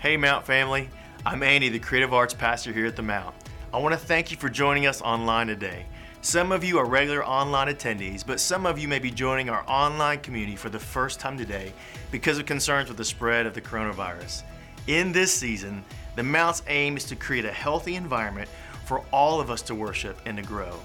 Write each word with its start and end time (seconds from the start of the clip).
Hey, 0.00 0.16
Mount 0.16 0.46
family. 0.46 0.88
I'm 1.26 1.42
Andy, 1.42 1.68
the 1.68 1.78
creative 1.78 2.14
arts 2.14 2.32
pastor 2.32 2.72
here 2.72 2.86
at 2.86 2.96
the 2.96 3.02
Mount. 3.02 3.34
I 3.70 3.76
want 3.76 3.92
to 3.92 4.00
thank 4.00 4.30
you 4.30 4.38
for 4.38 4.48
joining 4.48 4.86
us 4.86 5.02
online 5.02 5.48
today. 5.48 5.84
Some 6.22 6.52
of 6.52 6.64
you 6.64 6.78
are 6.78 6.86
regular 6.86 7.22
online 7.22 7.68
attendees, 7.68 8.26
but 8.26 8.40
some 8.40 8.64
of 8.64 8.78
you 8.78 8.88
may 8.88 8.98
be 8.98 9.10
joining 9.10 9.50
our 9.50 9.62
online 9.68 10.20
community 10.20 10.56
for 10.56 10.70
the 10.70 10.78
first 10.78 11.20
time 11.20 11.36
today 11.36 11.74
because 12.10 12.38
of 12.38 12.46
concerns 12.46 12.88
with 12.88 12.96
the 12.96 13.04
spread 13.04 13.44
of 13.44 13.52
the 13.52 13.60
coronavirus. 13.60 14.42
In 14.86 15.12
this 15.12 15.34
season, 15.34 15.84
the 16.16 16.22
Mount's 16.22 16.62
aim 16.68 16.96
is 16.96 17.04
to 17.04 17.14
create 17.14 17.44
a 17.44 17.52
healthy 17.52 17.96
environment 17.96 18.48
for 18.86 19.04
all 19.12 19.38
of 19.38 19.50
us 19.50 19.60
to 19.60 19.74
worship 19.74 20.18
and 20.24 20.38
to 20.38 20.42
grow. 20.42 20.80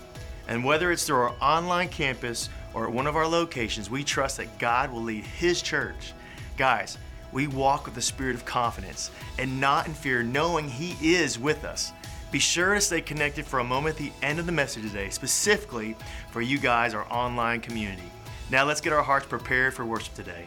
And 0.49 0.61
whether 0.61 0.91
it's 0.91 1.05
through 1.05 1.21
our 1.21 1.35
online 1.39 1.87
campus 1.87 2.49
or 2.73 2.85
at 2.87 2.91
one 2.91 3.07
of 3.07 3.15
our 3.15 3.27
locations, 3.27 3.89
we 3.89 4.03
trust 4.03 4.35
that 4.35 4.59
God 4.59 4.91
will 4.91 5.03
lead 5.03 5.23
His 5.23 5.61
church. 5.61 6.11
Guys, 6.57 6.97
we 7.35 7.47
walk 7.47 7.85
with 7.85 7.97
a 7.97 8.01
spirit 8.01 8.33
of 8.33 8.45
confidence 8.45 9.11
and 9.37 9.59
not 9.59 9.87
in 9.87 9.93
fear, 9.93 10.23
knowing 10.23 10.69
He 10.69 10.95
is 11.15 11.37
with 11.37 11.65
us. 11.65 11.91
Be 12.31 12.39
sure 12.39 12.73
to 12.73 12.79
stay 12.79 13.01
connected 13.01 13.45
for 13.45 13.59
a 13.59 13.63
moment 13.63 13.99
at 13.99 14.01
the 14.01 14.11
end 14.25 14.39
of 14.39 14.45
the 14.45 14.53
message 14.53 14.83
today, 14.83 15.09
specifically 15.09 15.97
for 16.31 16.41
you 16.41 16.57
guys, 16.57 16.93
our 16.93 17.05
online 17.11 17.59
community. 17.59 18.09
Now 18.49 18.63
let's 18.63 18.79
get 18.79 18.93
our 18.93 19.03
hearts 19.03 19.25
prepared 19.25 19.73
for 19.73 19.85
worship 19.85 20.13
today. 20.13 20.45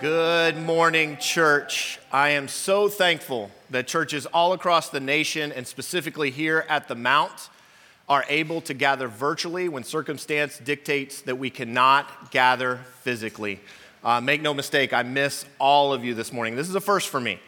Good 0.00 0.58
morning, 0.58 1.16
church. 1.16 1.98
I 2.12 2.30
am 2.30 2.46
so 2.46 2.90
thankful 2.90 3.50
that 3.70 3.86
churches 3.86 4.26
all 4.26 4.52
across 4.52 4.90
the 4.90 5.00
nation 5.00 5.50
and 5.50 5.66
specifically 5.66 6.30
here 6.30 6.66
at 6.68 6.88
the 6.88 6.94
Mount 6.94 7.48
are 8.06 8.26
able 8.28 8.60
to 8.62 8.74
gather 8.74 9.08
virtually 9.08 9.70
when 9.70 9.84
circumstance 9.84 10.58
dictates 10.58 11.22
that 11.22 11.38
we 11.38 11.48
cannot 11.48 12.30
gather 12.30 12.80
physically. 13.02 13.60
Uh, 14.02 14.18
make 14.18 14.40
no 14.40 14.54
mistake, 14.54 14.94
I 14.94 15.02
miss 15.02 15.44
all 15.58 15.92
of 15.92 16.06
you 16.06 16.14
this 16.14 16.32
morning. 16.32 16.56
This 16.56 16.70
is 16.70 16.74
a 16.74 16.80
first 16.80 17.10
for 17.10 17.20
me. 17.20 17.38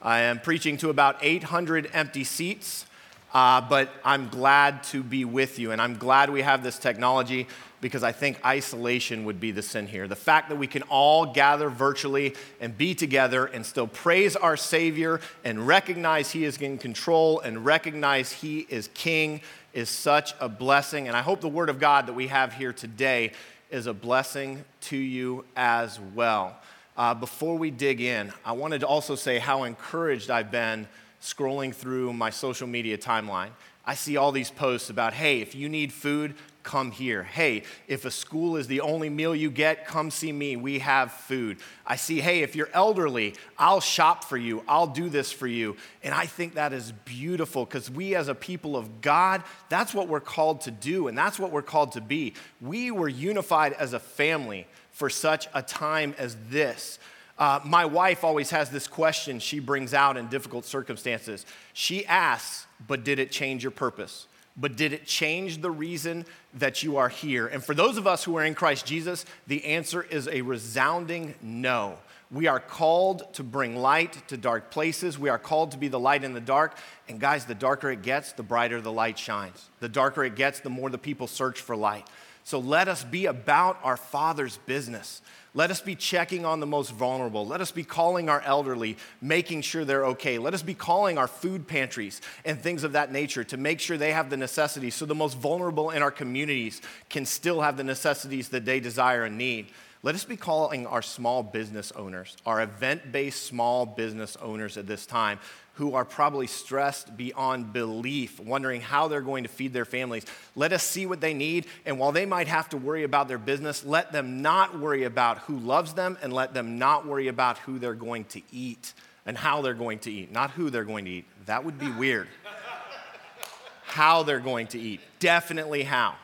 I 0.00 0.20
am 0.20 0.40
preaching 0.40 0.78
to 0.78 0.88
about 0.88 1.18
800 1.20 1.90
empty 1.92 2.24
seats, 2.24 2.86
uh, 3.34 3.60
but 3.60 3.90
I'm 4.06 4.30
glad 4.30 4.84
to 4.84 5.02
be 5.02 5.26
with 5.26 5.58
you. 5.58 5.70
And 5.70 5.82
I'm 5.82 5.98
glad 5.98 6.30
we 6.30 6.40
have 6.40 6.62
this 6.62 6.78
technology 6.78 7.46
because 7.82 8.02
I 8.02 8.12
think 8.12 8.42
isolation 8.42 9.26
would 9.26 9.38
be 9.38 9.50
the 9.50 9.60
sin 9.60 9.86
here. 9.86 10.08
The 10.08 10.16
fact 10.16 10.48
that 10.48 10.56
we 10.56 10.66
can 10.66 10.80
all 10.84 11.26
gather 11.26 11.68
virtually 11.68 12.34
and 12.58 12.76
be 12.76 12.94
together 12.94 13.44
and 13.44 13.66
still 13.66 13.86
praise 13.86 14.34
our 14.34 14.56
Savior 14.56 15.20
and 15.44 15.66
recognize 15.66 16.30
He 16.30 16.46
is 16.46 16.56
in 16.56 16.78
control 16.78 17.40
and 17.40 17.66
recognize 17.66 18.32
He 18.32 18.60
is 18.70 18.88
King 18.94 19.42
is 19.74 19.90
such 19.90 20.32
a 20.40 20.48
blessing. 20.48 21.06
And 21.06 21.14
I 21.14 21.20
hope 21.20 21.42
the 21.42 21.48
Word 21.48 21.68
of 21.68 21.78
God 21.78 22.06
that 22.06 22.14
we 22.14 22.28
have 22.28 22.54
here 22.54 22.72
today 22.72 23.32
is 23.70 23.86
a 23.86 23.94
blessing 23.94 24.64
to 24.80 24.96
you 24.96 25.44
as 25.56 26.00
well. 26.14 26.56
Uh, 26.96 27.14
before 27.14 27.56
we 27.56 27.70
dig 27.70 28.00
in, 28.00 28.32
I 28.44 28.52
wanted 28.52 28.80
to 28.80 28.86
also 28.86 29.14
say 29.14 29.38
how 29.38 29.64
encouraged 29.64 30.30
I've 30.30 30.50
been 30.50 30.88
scrolling 31.22 31.74
through 31.74 32.12
my 32.12 32.30
social 32.30 32.66
media 32.66 32.98
timeline. 32.98 33.50
I 33.84 33.94
see 33.94 34.16
all 34.16 34.32
these 34.32 34.50
posts 34.50 34.90
about, 34.90 35.14
hey, 35.14 35.40
if 35.40 35.54
you 35.54 35.68
need 35.68 35.92
food, 35.92 36.34
come 36.68 36.90
here. 36.90 37.22
Hey, 37.22 37.62
if 37.86 38.04
a 38.04 38.10
school 38.10 38.56
is 38.56 38.66
the 38.66 38.82
only 38.82 39.08
meal 39.08 39.34
you 39.34 39.50
get, 39.50 39.86
come 39.86 40.10
see 40.10 40.30
me. 40.30 40.54
We 40.54 40.80
have 40.80 41.10
food. 41.10 41.56
I 41.86 41.96
see, 41.96 42.20
hey, 42.20 42.42
if 42.42 42.54
you're 42.54 42.68
elderly, 42.74 43.36
I'll 43.58 43.80
shop 43.80 44.22
for 44.22 44.36
you. 44.36 44.62
I'll 44.68 44.86
do 44.86 45.08
this 45.08 45.32
for 45.32 45.46
you. 45.46 45.78
And 46.02 46.12
I 46.12 46.26
think 46.26 46.56
that 46.56 46.74
is 46.74 46.92
beautiful 47.06 47.64
because 47.64 47.90
we, 47.90 48.14
as 48.14 48.28
a 48.28 48.34
people 48.34 48.76
of 48.76 49.00
God, 49.00 49.44
that's 49.70 49.94
what 49.94 50.08
we're 50.08 50.20
called 50.20 50.60
to 50.62 50.70
do 50.70 51.08
and 51.08 51.16
that's 51.16 51.38
what 51.38 51.52
we're 51.52 51.62
called 51.62 51.92
to 51.92 52.02
be. 52.02 52.34
We 52.60 52.90
were 52.90 53.08
unified 53.08 53.72
as 53.72 53.94
a 53.94 53.98
family 53.98 54.66
for 54.90 55.08
such 55.08 55.48
a 55.54 55.62
time 55.62 56.14
as 56.18 56.36
this. 56.50 56.98
Uh, 57.38 57.60
my 57.64 57.86
wife 57.86 58.24
always 58.24 58.50
has 58.50 58.68
this 58.68 58.86
question 58.86 59.38
she 59.38 59.58
brings 59.58 59.94
out 59.94 60.18
in 60.18 60.28
difficult 60.28 60.66
circumstances. 60.66 61.46
She 61.72 62.04
asks, 62.04 62.66
But 62.86 63.04
did 63.04 63.18
it 63.18 63.30
change 63.30 63.64
your 63.64 63.70
purpose? 63.70 64.26
But 64.60 64.76
did 64.76 64.92
it 64.92 65.06
change 65.06 65.60
the 65.60 65.70
reason 65.70 66.26
that 66.54 66.82
you 66.82 66.96
are 66.96 67.08
here? 67.08 67.46
And 67.46 67.62
for 67.62 67.74
those 67.74 67.96
of 67.96 68.06
us 68.06 68.24
who 68.24 68.36
are 68.36 68.44
in 68.44 68.54
Christ 68.54 68.84
Jesus, 68.84 69.24
the 69.46 69.64
answer 69.64 70.02
is 70.02 70.26
a 70.26 70.42
resounding 70.42 71.34
no. 71.40 71.98
We 72.30 72.46
are 72.46 72.60
called 72.60 73.32
to 73.34 73.42
bring 73.42 73.76
light 73.76 74.28
to 74.28 74.36
dark 74.36 74.70
places. 74.70 75.18
We 75.18 75.30
are 75.30 75.38
called 75.38 75.70
to 75.70 75.78
be 75.78 75.88
the 75.88 76.00
light 76.00 76.24
in 76.24 76.34
the 76.34 76.40
dark. 76.40 76.76
And 77.08 77.18
guys, 77.18 77.46
the 77.46 77.54
darker 77.54 77.90
it 77.90 78.02
gets, 78.02 78.32
the 78.32 78.42
brighter 78.42 78.80
the 78.80 78.92
light 78.92 79.18
shines. 79.18 79.70
The 79.80 79.88
darker 79.88 80.24
it 80.24 80.34
gets, 80.34 80.60
the 80.60 80.68
more 80.68 80.90
the 80.90 80.98
people 80.98 81.26
search 81.26 81.60
for 81.60 81.74
light. 81.74 82.06
So 82.48 82.60
let 82.60 82.88
us 82.88 83.04
be 83.04 83.26
about 83.26 83.78
our 83.82 83.98
Father's 83.98 84.56
business. 84.64 85.20
Let 85.52 85.70
us 85.70 85.82
be 85.82 85.94
checking 85.94 86.46
on 86.46 86.60
the 86.60 86.66
most 86.66 86.92
vulnerable. 86.92 87.46
Let 87.46 87.60
us 87.60 87.70
be 87.70 87.84
calling 87.84 88.30
our 88.30 88.40
elderly, 88.40 88.96
making 89.20 89.60
sure 89.60 89.84
they're 89.84 90.06
okay. 90.06 90.38
Let 90.38 90.54
us 90.54 90.62
be 90.62 90.72
calling 90.72 91.18
our 91.18 91.28
food 91.28 91.68
pantries 91.68 92.22
and 92.46 92.58
things 92.58 92.84
of 92.84 92.92
that 92.92 93.12
nature 93.12 93.44
to 93.44 93.58
make 93.58 93.80
sure 93.80 93.98
they 93.98 94.14
have 94.14 94.30
the 94.30 94.38
necessities 94.38 94.94
so 94.94 95.04
the 95.04 95.14
most 95.14 95.36
vulnerable 95.36 95.90
in 95.90 96.00
our 96.00 96.10
communities 96.10 96.80
can 97.10 97.26
still 97.26 97.60
have 97.60 97.76
the 97.76 97.84
necessities 97.84 98.48
that 98.48 98.64
they 98.64 98.80
desire 98.80 99.24
and 99.24 99.36
need. 99.36 99.66
Let 100.04 100.14
us 100.14 100.24
be 100.24 100.36
calling 100.36 100.86
our 100.86 101.02
small 101.02 101.42
business 101.42 101.90
owners, 101.92 102.36
our 102.46 102.62
event 102.62 103.10
based 103.10 103.44
small 103.44 103.84
business 103.84 104.36
owners 104.36 104.76
at 104.76 104.86
this 104.86 105.06
time, 105.06 105.40
who 105.74 105.94
are 105.94 106.04
probably 106.04 106.46
stressed 106.46 107.16
beyond 107.16 107.72
belief, 107.72 108.38
wondering 108.38 108.80
how 108.80 109.08
they're 109.08 109.20
going 109.20 109.42
to 109.42 109.48
feed 109.48 109.72
their 109.72 109.84
families. 109.84 110.24
Let 110.54 110.72
us 110.72 110.84
see 110.84 111.06
what 111.06 111.20
they 111.20 111.34
need, 111.34 111.66
and 111.84 111.98
while 111.98 112.12
they 112.12 112.26
might 112.26 112.46
have 112.46 112.68
to 112.70 112.76
worry 112.76 113.02
about 113.02 113.26
their 113.26 113.38
business, 113.38 113.84
let 113.84 114.12
them 114.12 114.40
not 114.40 114.78
worry 114.78 115.02
about 115.02 115.38
who 115.38 115.58
loves 115.58 115.94
them 115.94 116.16
and 116.22 116.32
let 116.32 116.54
them 116.54 116.78
not 116.78 117.06
worry 117.06 117.26
about 117.26 117.58
who 117.58 117.80
they're 117.80 117.94
going 117.94 118.24
to 118.26 118.42
eat 118.52 118.92
and 119.26 119.36
how 119.36 119.62
they're 119.62 119.74
going 119.74 119.98
to 120.00 120.12
eat, 120.12 120.30
not 120.30 120.52
who 120.52 120.70
they're 120.70 120.84
going 120.84 121.06
to 121.06 121.10
eat. 121.10 121.24
That 121.46 121.64
would 121.64 121.78
be 121.78 121.90
weird. 121.90 122.28
how 123.82 124.22
they're 124.22 124.38
going 124.38 124.68
to 124.68 124.78
eat, 124.78 125.00
definitely 125.18 125.82
how. 125.82 126.14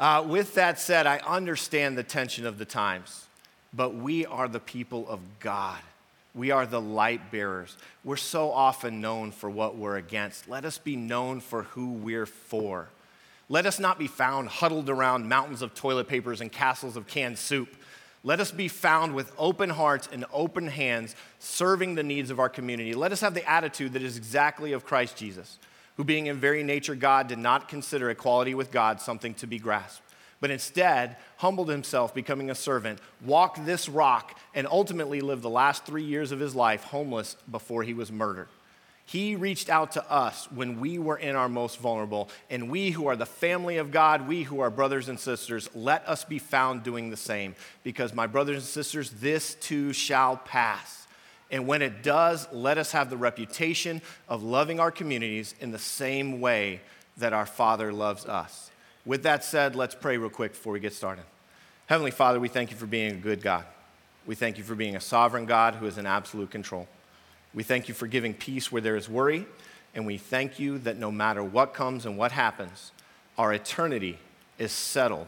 Uh, 0.00 0.24
with 0.26 0.54
that 0.54 0.80
said, 0.80 1.06
I 1.06 1.18
understand 1.18 1.98
the 1.98 2.02
tension 2.02 2.46
of 2.46 2.56
the 2.56 2.64
times, 2.64 3.26
but 3.74 3.94
we 3.94 4.24
are 4.24 4.48
the 4.48 4.58
people 4.58 5.06
of 5.06 5.20
God. 5.40 5.78
We 6.34 6.50
are 6.50 6.64
the 6.64 6.80
light 6.80 7.30
bearers. 7.30 7.76
We're 8.02 8.16
so 8.16 8.50
often 8.50 9.02
known 9.02 9.30
for 9.30 9.50
what 9.50 9.76
we're 9.76 9.98
against. 9.98 10.48
Let 10.48 10.64
us 10.64 10.78
be 10.78 10.96
known 10.96 11.40
for 11.40 11.64
who 11.64 11.90
we're 11.92 12.24
for. 12.24 12.88
Let 13.50 13.66
us 13.66 13.78
not 13.78 13.98
be 13.98 14.06
found 14.06 14.48
huddled 14.48 14.88
around 14.88 15.28
mountains 15.28 15.60
of 15.60 15.74
toilet 15.74 16.08
papers 16.08 16.40
and 16.40 16.50
castles 16.50 16.96
of 16.96 17.06
canned 17.06 17.36
soup. 17.36 17.68
Let 18.24 18.40
us 18.40 18.52
be 18.52 18.68
found 18.68 19.14
with 19.14 19.32
open 19.36 19.68
hearts 19.68 20.08
and 20.10 20.24
open 20.32 20.68
hands, 20.68 21.14
serving 21.40 21.94
the 21.94 22.02
needs 22.02 22.30
of 22.30 22.40
our 22.40 22.48
community. 22.48 22.94
Let 22.94 23.12
us 23.12 23.20
have 23.20 23.34
the 23.34 23.46
attitude 23.46 23.92
that 23.92 24.02
is 24.02 24.16
exactly 24.16 24.72
of 24.72 24.86
Christ 24.86 25.16
Jesus, 25.16 25.58
who, 26.00 26.04
being 26.04 26.28
in 26.28 26.38
very 26.38 26.62
nature 26.62 26.94
God, 26.94 27.28
did 27.28 27.38
not 27.38 27.68
consider 27.68 28.08
equality 28.08 28.54
with 28.54 28.70
God 28.70 29.02
something 29.02 29.34
to 29.34 29.46
be 29.46 29.58
grasped 29.58 30.00
but 30.40 30.50
instead 30.50 31.16
humbled 31.36 31.68
himself, 31.68 32.14
becoming 32.14 32.48
a 32.48 32.54
servant, 32.54 32.98
walked 33.20 33.66
this 33.66 33.90
rock, 33.90 34.38
and 34.54 34.66
ultimately 34.66 35.20
lived 35.20 35.42
the 35.42 35.50
last 35.50 35.84
three 35.84 36.02
years 36.02 36.32
of 36.32 36.40
his 36.40 36.54
life 36.54 36.84
homeless 36.84 37.36
before 37.50 37.82
he 37.82 37.92
was 37.92 38.10
murdered. 38.10 38.48
He 39.04 39.36
reached 39.36 39.68
out 39.68 39.92
to 39.92 40.10
us 40.10 40.50
when 40.50 40.80
we 40.80 40.98
were 40.98 41.18
in 41.18 41.36
our 41.36 41.50
most 41.50 41.78
vulnerable. 41.78 42.30
And 42.48 42.70
we 42.70 42.90
who 42.90 43.06
are 43.08 43.16
the 43.16 43.26
family 43.26 43.76
of 43.76 43.90
God, 43.90 44.26
we 44.26 44.44
who 44.44 44.60
are 44.60 44.70
brothers 44.70 45.10
and 45.10 45.20
sisters, 45.20 45.68
let 45.74 46.08
us 46.08 46.24
be 46.24 46.38
found 46.38 46.84
doing 46.84 47.10
the 47.10 47.18
same. 47.18 47.54
Because, 47.82 48.14
my 48.14 48.26
brothers 48.26 48.56
and 48.56 48.64
sisters, 48.64 49.10
this 49.10 49.56
too 49.56 49.92
shall 49.92 50.38
pass. 50.38 50.99
And 51.50 51.66
when 51.66 51.82
it 51.82 52.02
does, 52.02 52.46
let 52.52 52.78
us 52.78 52.92
have 52.92 53.10
the 53.10 53.16
reputation 53.16 54.02
of 54.28 54.42
loving 54.42 54.78
our 54.78 54.90
communities 54.90 55.54
in 55.60 55.72
the 55.72 55.78
same 55.78 56.40
way 56.40 56.80
that 57.16 57.32
our 57.32 57.46
Father 57.46 57.92
loves 57.92 58.24
us. 58.26 58.70
With 59.04 59.24
that 59.24 59.44
said, 59.44 59.74
let's 59.74 59.94
pray 59.94 60.16
real 60.16 60.30
quick 60.30 60.52
before 60.52 60.72
we 60.72 60.80
get 60.80 60.92
started. 60.92 61.24
Heavenly 61.86 62.12
Father, 62.12 62.38
we 62.38 62.48
thank 62.48 62.70
you 62.70 62.76
for 62.76 62.86
being 62.86 63.12
a 63.12 63.16
good 63.16 63.42
God. 63.42 63.64
We 64.26 64.34
thank 64.34 64.58
you 64.58 64.64
for 64.64 64.74
being 64.74 64.94
a 64.94 65.00
sovereign 65.00 65.46
God 65.46 65.74
who 65.74 65.86
is 65.86 65.98
in 65.98 66.06
absolute 66.06 66.50
control. 66.50 66.86
We 67.52 67.64
thank 67.64 67.88
you 67.88 67.94
for 67.94 68.06
giving 68.06 68.32
peace 68.32 68.70
where 68.70 68.82
there 68.82 68.94
is 68.94 69.08
worry, 69.08 69.46
and 69.94 70.06
we 70.06 70.18
thank 70.18 70.60
you 70.60 70.78
that 70.78 70.98
no 70.98 71.10
matter 71.10 71.42
what 71.42 71.74
comes 71.74 72.06
and 72.06 72.16
what 72.16 72.30
happens, 72.30 72.92
our 73.36 73.52
eternity 73.52 74.18
is 74.58 74.70
settled 74.70 75.26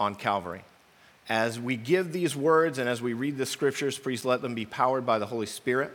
on 0.00 0.16
Calvary. 0.16 0.62
As 1.28 1.60
we 1.60 1.76
give 1.76 2.12
these 2.12 2.34
words 2.34 2.78
and 2.78 2.88
as 2.88 3.02
we 3.02 3.12
read 3.12 3.36
the 3.36 3.44
scriptures, 3.44 3.98
please 3.98 4.24
let 4.24 4.40
them 4.40 4.54
be 4.54 4.64
powered 4.64 5.04
by 5.04 5.18
the 5.18 5.26
Holy 5.26 5.46
Spirit. 5.46 5.92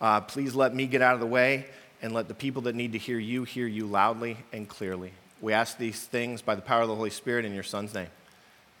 Uh, 0.00 0.20
please 0.20 0.54
let 0.54 0.74
me 0.74 0.86
get 0.86 1.02
out 1.02 1.14
of 1.14 1.20
the 1.20 1.26
way 1.26 1.66
and 2.02 2.12
let 2.12 2.28
the 2.28 2.34
people 2.34 2.62
that 2.62 2.74
need 2.74 2.92
to 2.92 2.98
hear 2.98 3.18
you 3.18 3.44
hear 3.44 3.66
you 3.66 3.86
loudly 3.86 4.36
and 4.52 4.68
clearly. 4.68 5.12
We 5.40 5.52
ask 5.52 5.76
these 5.76 6.00
things 6.00 6.40
by 6.40 6.54
the 6.54 6.62
power 6.62 6.82
of 6.82 6.88
the 6.88 6.94
Holy 6.94 7.10
Spirit 7.10 7.44
in 7.44 7.52
your 7.52 7.62
Son's 7.62 7.92
name. 7.94 8.08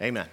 Amen. 0.00 0.28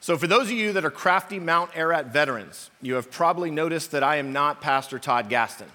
So, 0.00 0.16
for 0.16 0.26
those 0.26 0.46
of 0.46 0.52
you 0.52 0.72
that 0.72 0.84
are 0.84 0.90
crafty 0.90 1.38
Mount 1.38 1.70
Ararat 1.76 2.06
veterans, 2.06 2.70
you 2.82 2.94
have 2.94 3.10
probably 3.10 3.50
noticed 3.50 3.92
that 3.92 4.02
I 4.02 4.16
am 4.16 4.32
not 4.32 4.60
Pastor 4.60 4.98
Todd 4.98 5.28
Gaston. 5.28 5.68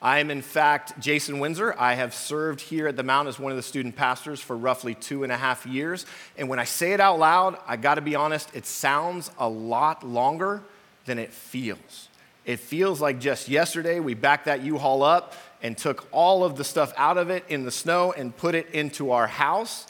I 0.00 0.20
am, 0.20 0.30
in 0.30 0.42
fact, 0.42 1.00
Jason 1.00 1.40
Windsor. 1.40 1.74
I 1.76 1.94
have 1.94 2.14
served 2.14 2.60
here 2.60 2.86
at 2.86 2.96
the 2.96 3.02
Mount 3.02 3.26
as 3.26 3.38
one 3.38 3.50
of 3.50 3.56
the 3.56 3.62
student 3.62 3.96
pastors 3.96 4.40
for 4.40 4.56
roughly 4.56 4.94
two 4.94 5.24
and 5.24 5.32
a 5.32 5.36
half 5.36 5.66
years. 5.66 6.06
And 6.36 6.48
when 6.48 6.60
I 6.60 6.64
say 6.64 6.92
it 6.92 7.00
out 7.00 7.18
loud, 7.18 7.58
I 7.66 7.76
gotta 7.76 8.00
be 8.00 8.14
honest, 8.14 8.54
it 8.54 8.64
sounds 8.64 9.30
a 9.38 9.48
lot 9.48 10.06
longer 10.06 10.62
than 11.04 11.18
it 11.18 11.32
feels. 11.32 12.08
It 12.44 12.60
feels 12.60 13.00
like 13.00 13.18
just 13.18 13.48
yesterday 13.48 13.98
we 13.98 14.14
backed 14.14 14.44
that 14.44 14.62
U 14.62 14.78
Haul 14.78 15.02
up 15.02 15.34
and 15.62 15.76
took 15.76 16.06
all 16.12 16.44
of 16.44 16.56
the 16.56 16.64
stuff 16.64 16.92
out 16.96 17.18
of 17.18 17.28
it 17.28 17.44
in 17.48 17.64
the 17.64 17.70
snow 17.72 18.12
and 18.12 18.36
put 18.36 18.54
it 18.54 18.70
into 18.70 19.10
our 19.10 19.26
house. 19.26 19.88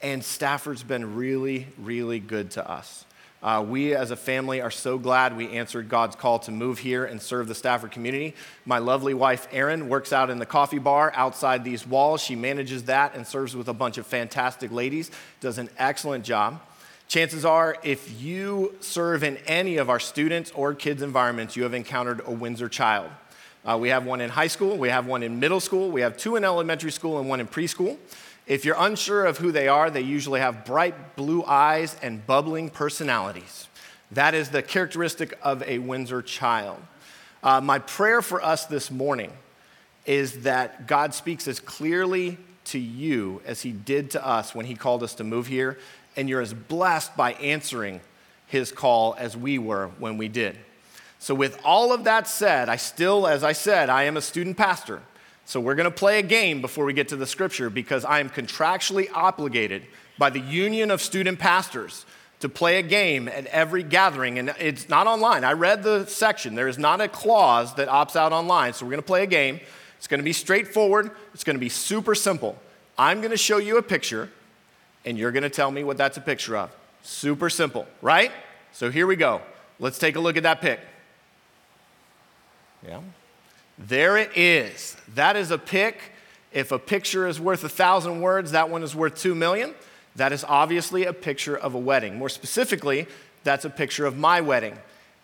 And 0.00 0.24
Stafford's 0.24 0.84
been 0.84 1.16
really, 1.16 1.66
really 1.76 2.20
good 2.20 2.52
to 2.52 2.70
us. 2.70 3.04
Uh, 3.42 3.64
we 3.66 3.94
as 3.94 4.10
a 4.10 4.16
family 4.16 4.60
are 4.60 4.70
so 4.70 4.98
glad 4.98 5.36
we 5.36 5.50
answered 5.50 5.88
God's 5.88 6.16
call 6.16 6.40
to 6.40 6.50
move 6.50 6.78
here 6.78 7.04
and 7.04 7.22
serve 7.22 7.46
the 7.46 7.54
Stafford 7.54 7.92
community. 7.92 8.34
My 8.64 8.78
lovely 8.78 9.14
wife, 9.14 9.46
Erin, 9.52 9.88
works 9.88 10.12
out 10.12 10.28
in 10.28 10.38
the 10.38 10.46
coffee 10.46 10.80
bar 10.80 11.12
outside 11.14 11.62
these 11.62 11.86
walls. 11.86 12.20
She 12.20 12.34
manages 12.34 12.84
that 12.84 13.14
and 13.14 13.24
serves 13.24 13.54
with 13.54 13.68
a 13.68 13.72
bunch 13.72 13.96
of 13.96 14.06
fantastic 14.06 14.72
ladies, 14.72 15.12
does 15.40 15.58
an 15.58 15.70
excellent 15.78 16.24
job. 16.24 16.60
Chances 17.06 17.44
are, 17.44 17.76
if 17.82 18.20
you 18.20 18.74
serve 18.80 19.22
in 19.22 19.38
any 19.46 19.76
of 19.78 19.88
our 19.88 20.00
students 20.00 20.50
or 20.50 20.74
kids' 20.74 21.00
environments, 21.00 21.56
you 21.56 21.62
have 21.62 21.74
encountered 21.74 22.20
a 22.26 22.32
Windsor 22.32 22.68
child. 22.68 23.10
Uh, 23.64 23.76
we 23.78 23.88
have 23.88 24.06
one 24.06 24.20
in 24.20 24.30
high 24.30 24.46
school, 24.46 24.76
we 24.76 24.88
have 24.88 25.06
one 25.06 25.22
in 25.22 25.40
middle 25.40 25.60
school, 25.60 25.90
we 25.90 26.00
have 26.00 26.16
two 26.16 26.36
in 26.36 26.44
elementary 26.44 26.92
school, 26.92 27.18
and 27.18 27.28
one 27.28 27.40
in 27.40 27.46
preschool. 27.46 27.96
If 28.46 28.64
you're 28.64 28.76
unsure 28.78 29.26
of 29.26 29.38
who 29.38 29.52
they 29.52 29.68
are, 29.68 29.90
they 29.90 30.00
usually 30.00 30.40
have 30.40 30.64
bright 30.64 31.16
blue 31.16 31.44
eyes 31.44 31.96
and 32.02 32.26
bubbling 32.26 32.70
personalities. 32.70 33.68
That 34.12 34.34
is 34.34 34.48
the 34.48 34.62
characteristic 34.62 35.38
of 35.42 35.62
a 35.64 35.78
Windsor 35.78 36.22
child. 36.22 36.78
Uh, 37.42 37.60
my 37.60 37.78
prayer 37.78 38.22
for 38.22 38.42
us 38.42 38.64
this 38.64 38.90
morning 38.90 39.32
is 40.06 40.42
that 40.44 40.86
God 40.86 41.12
speaks 41.12 41.46
as 41.46 41.60
clearly 41.60 42.38
to 42.66 42.78
you 42.78 43.42
as 43.44 43.60
he 43.62 43.72
did 43.72 44.12
to 44.12 44.26
us 44.26 44.54
when 44.54 44.64
he 44.64 44.74
called 44.74 45.02
us 45.02 45.14
to 45.16 45.24
move 45.24 45.46
here, 45.46 45.78
and 46.16 46.28
you're 46.28 46.40
as 46.40 46.54
blessed 46.54 47.16
by 47.16 47.32
answering 47.34 48.00
his 48.46 48.72
call 48.72 49.14
as 49.18 49.36
we 49.36 49.58
were 49.58 49.88
when 49.98 50.16
we 50.16 50.28
did. 50.28 50.56
So, 51.18 51.34
with 51.34 51.60
all 51.64 51.92
of 51.92 52.04
that 52.04 52.28
said, 52.28 52.68
I 52.68 52.76
still, 52.76 53.26
as 53.26 53.42
I 53.42 53.52
said, 53.52 53.90
I 53.90 54.04
am 54.04 54.16
a 54.16 54.22
student 54.22 54.56
pastor. 54.56 55.02
So 55.48 55.60
we're 55.60 55.76
going 55.76 55.90
to 55.90 55.90
play 55.90 56.18
a 56.18 56.22
game 56.22 56.60
before 56.60 56.84
we 56.84 56.92
get 56.92 57.08
to 57.08 57.16
the 57.16 57.26
scripture 57.26 57.70
because 57.70 58.04
I 58.04 58.20
am 58.20 58.28
contractually 58.28 59.08
obligated 59.14 59.82
by 60.18 60.28
the 60.28 60.40
Union 60.40 60.90
of 60.90 61.00
Student 61.00 61.38
Pastors 61.38 62.04
to 62.40 62.50
play 62.50 62.78
a 62.78 62.82
game 62.82 63.28
at 63.28 63.46
every 63.46 63.82
gathering. 63.82 64.38
And 64.38 64.54
it's 64.60 64.90
not 64.90 65.06
online. 65.06 65.44
I 65.44 65.52
read 65.52 65.82
the 65.82 66.04
section. 66.04 66.54
There 66.54 66.68
is 66.68 66.76
not 66.76 67.00
a 67.00 67.08
clause 67.08 67.74
that 67.76 67.88
opts 67.88 68.14
out 68.14 68.30
online. 68.30 68.74
So 68.74 68.84
we're 68.84 68.90
going 68.90 69.02
to 69.02 69.06
play 69.06 69.22
a 69.22 69.26
game. 69.26 69.58
It's 69.96 70.06
going 70.06 70.20
to 70.20 70.24
be 70.24 70.34
straightforward, 70.34 71.12
it's 71.32 71.44
going 71.44 71.56
to 71.56 71.60
be 71.60 71.70
super 71.70 72.14
simple. 72.14 72.58
I'm 72.98 73.22
going 73.22 73.30
to 73.30 73.38
show 73.38 73.56
you 73.56 73.78
a 73.78 73.82
picture, 73.82 74.30
and 75.06 75.16
you're 75.16 75.32
going 75.32 75.44
to 75.44 75.50
tell 75.50 75.70
me 75.70 75.82
what 75.82 75.96
that's 75.96 76.18
a 76.18 76.20
picture 76.20 76.58
of. 76.58 76.76
Super 77.02 77.48
simple, 77.48 77.86
right? 78.02 78.32
So 78.72 78.90
here 78.90 79.06
we 79.06 79.16
go. 79.16 79.40
Let's 79.80 79.98
take 79.98 80.16
a 80.16 80.20
look 80.20 80.36
at 80.36 80.42
that 80.42 80.60
pic. 80.60 80.78
Yeah. 82.86 83.00
There 83.78 84.16
it 84.16 84.36
is. 84.36 84.96
That 85.14 85.36
is 85.36 85.50
a 85.50 85.58
pic. 85.58 86.12
If 86.52 86.72
a 86.72 86.78
picture 86.78 87.28
is 87.28 87.40
worth 87.40 87.62
a 87.64 87.68
thousand 87.68 88.20
words, 88.20 88.52
that 88.52 88.70
one 88.70 88.82
is 88.82 88.94
worth 88.94 89.16
two 89.16 89.34
million. 89.34 89.74
That 90.16 90.32
is 90.32 90.44
obviously 90.44 91.04
a 91.04 91.12
picture 91.12 91.56
of 91.56 91.74
a 91.74 91.78
wedding. 91.78 92.18
More 92.18 92.28
specifically, 92.28 93.06
that's 93.44 93.64
a 93.64 93.70
picture 93.70 94.06
of 94.06 94.16
my 94.16 94.40
wedding. 94.40 94.76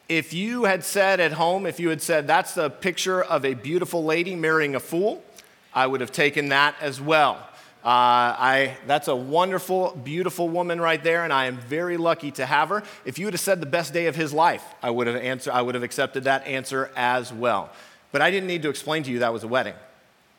If 0.08 0.32
you 0.34 0.64
had 0.64 0.84
said 0.84 1.18
at 1.18 1.32
home, 1.32 1.66
if 1.66 1.80
you 1.80 1.88
had 1.88 2.02
said, 2.02 2.26
that's 2.26 2.54
the 2.54 2.70
picture 2.70 3.22
of 3.22 3.44
a 3.44 3.54
beautiful 3.54 4.04
lady 4.04 4.36
marrying 4.36 4.74
a 4.74 4.80
fool, 4.80 5.24
I 5.72 5.86
would 5.86 6.00
have 6.00 6.12
taken 6.12 6.50
that 6.50 6.76
as 6.80 7.00
well. 7.00 7.48
Uh, 7.84 8.32
I, 8.38 8.76
that's 8.86 9.08
a 9.08 9.16
wonderful, 9.16 9.90
beautiful 10.02 10.48
woman 10.48 10.80
right 10.80 11.02
there, 11.02 11.22
and 11.22 11.32
I 11.32 11.46
am 11.46 11.58
very 11.58 11.98
lucky 11.98 12.30
to 12.32 12.46
have 12.46 12.70
her. 12.70 12.82
If 13.04 13.18
you 13.18 13.26
would 13.26 13.34
have 13.34 13.42
said 13.42 13.60
the 13.60 13.66
best 13.66 13.92
day 13.92 14.06
of 14.06 14.16
his 14.16 14.32
life, 14.32 14.64
I 14.82 14.88
would 14.88 15.06
have, 15.06 15.16
answer, 15.16 15.52
I 15.52 15.60
would 15.60 15.74
have 15.74 15.84
accepted 15.84 16.24
that 16.24 16.46
answer 16.46 16.90
as 16.96 17.30
well. 17.30 17.70
But 18.10 18.22
I 18.22 18.30
didn't 18.30 18.46
need 18.46 18.62
to 18.62 18.70
explain 18.70 19.02
to 19.02 19.10
you 19.10 19.18
that 19.18 19.34
was 19.34 19.44
a 19.44 19.48
wedding. 19.48 19.74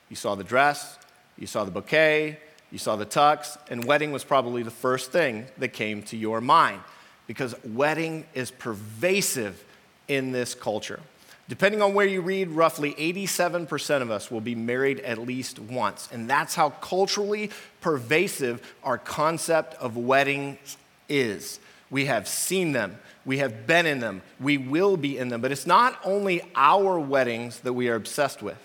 You 0.09 0.15
saw 0.15 0.33
the 0.33 0.43
dress, 0.43 0.97
you 1.37 1.45
saw 1.45 1.65
the 1.65 1.71
bouquet, 1.71 2.39
you 2.71 2.79
saw 2.79 2.95
the 2.95 3.05
tux, 3.05 3.57
and 3.69 3.85
wedding 3.85 4.11
was 4.11 4.23
probably 4.23 4.63
the 4.63 4.71
first 4.71 5.11
thing 5.11 5.45
that 5.59 5.69
came 5.69 6.01
to 6.03 6.17
your 6.17 6.41
mind 6.41 6.81
because 7.27 7.55
wedding 7.63 8.25
is 8.33 8.49
pervasive 8.49 9.63
in 10.07 10.31
this 10.31 10.55
culture. 10.55 10.99
Depending 11.47 11.81
on 11.81 11.93
where 11.93 12.07
you 12.07 12.21
read, 12.21 12.49
roughly 12.49 12.93
87% 12.95 14.01
of 14.01 14.09
us 14.09 14.31
will 14.31 14.41
be 14.41 14.55
married 14.55 14.99
at 15.01 15.19
least 15.19 15.59
once. 15.59 16.09
And 16.11 16.27
that's 16.27 16.55
how 16.55 16.71
culturally 16.71 17.51
pervasive 17.81 18.61
our 18.83 18.97
concept 18.97 19.75
of 19.75 19.95
weddings 19.95 20.77
is. 21.07 21.59
We 21.91 22.05
have 22.05 22.27
seen 22.27 22.71
them, 22.71 22.97
we 23.25 23.37
have 23.37 23.67
been 23.67 23.85
in 23.85 23.99
them, 23.99 24.23
we 24.39 24.57
will 24.57 24.97
be 24.97 25.19
in 25.19 25.29
them. 25.29 25.41
But 25.41 25.51
it's 25.51 25.67
not 25.67 25.99
only 26.03 26.41
our 26.55 26.99
weddings 26.99 27.59
that 27.59 27.73
we 27.73 27.89
are 27.89 27.95
obsessed 27.95 28.41
with, 28.41 28.57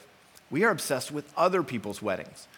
we 0.50 0.64
are 0.64 0.70
obsessed 0.70 1.12
with 1.12 1.30
other 1.36 1.62
people's 1.62 2.00
weddings. 2.00 2.48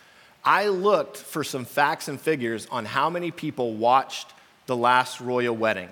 I 0.44 0.69
looked 0.69 1.16
for 1.16 1.42
some 1.42 1.64
facts 1.64 2.06
and 2.08 2.20
figures 2.20 2.66
on 2.70 2.84
how 2.84 3.10
many 3.10 3.32
people 3.32 3.74
watched 3.74 4.32
the 4.66 4.76
last 4.76 5.20
royal 5.20 5.56
wedding, 5.56 5.88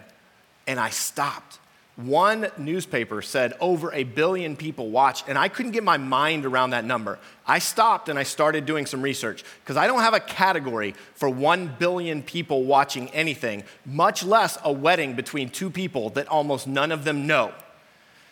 and 0.69 0.79
I 0.79 0.91
stopped. 0.91 1.59
One 2.03 2.49
newspaper 2.57 3.21
said 3.21 3.53
over 3.61 3.93
a 3.93 4.05
billion 4.05 4.57
people 4.57 4.91
watched, 4.91 5.29
and 5.29 5.37
I 5.37 5.49
couldn't 5.49 5.73
get 5.73 5.85
my 5.85 5.99
mind 5.99 6.47
around 6.47 6.71
that 6.71 6.85
number. 6.85 7.19
I 7.47 7.59
stopped 7.59 8.09
and 8.09 8.19
I 8.19 8.23
started 8.23 8.65
doing 8.65 8.87
some 8.87 9.03
research 9.03 9.45
because 9.63 9.77
I 9.77 9.87
don't 9.87 10.01
have 10.01 10.15
a 10.15 10.21
category 10.21 10.95
for 11.15 11.29
one 11.29 11.75
billion 11.79 12.23
people 12.23 12.65
watching 12.65 13.11
anything, 13.11 13.65
much 13.85 14.25
less 14.25 14.57
a 14.65 14.73
wedding 14.73 15.15
between 15.15 15.51
two 15.51 15.69
people 15.69 16.11
that 16.11 16.29
almost 16.29 16.67
none 16.67 16.91
of 16.91 17.05
them 17.05 17.27
know. 17.27 17.53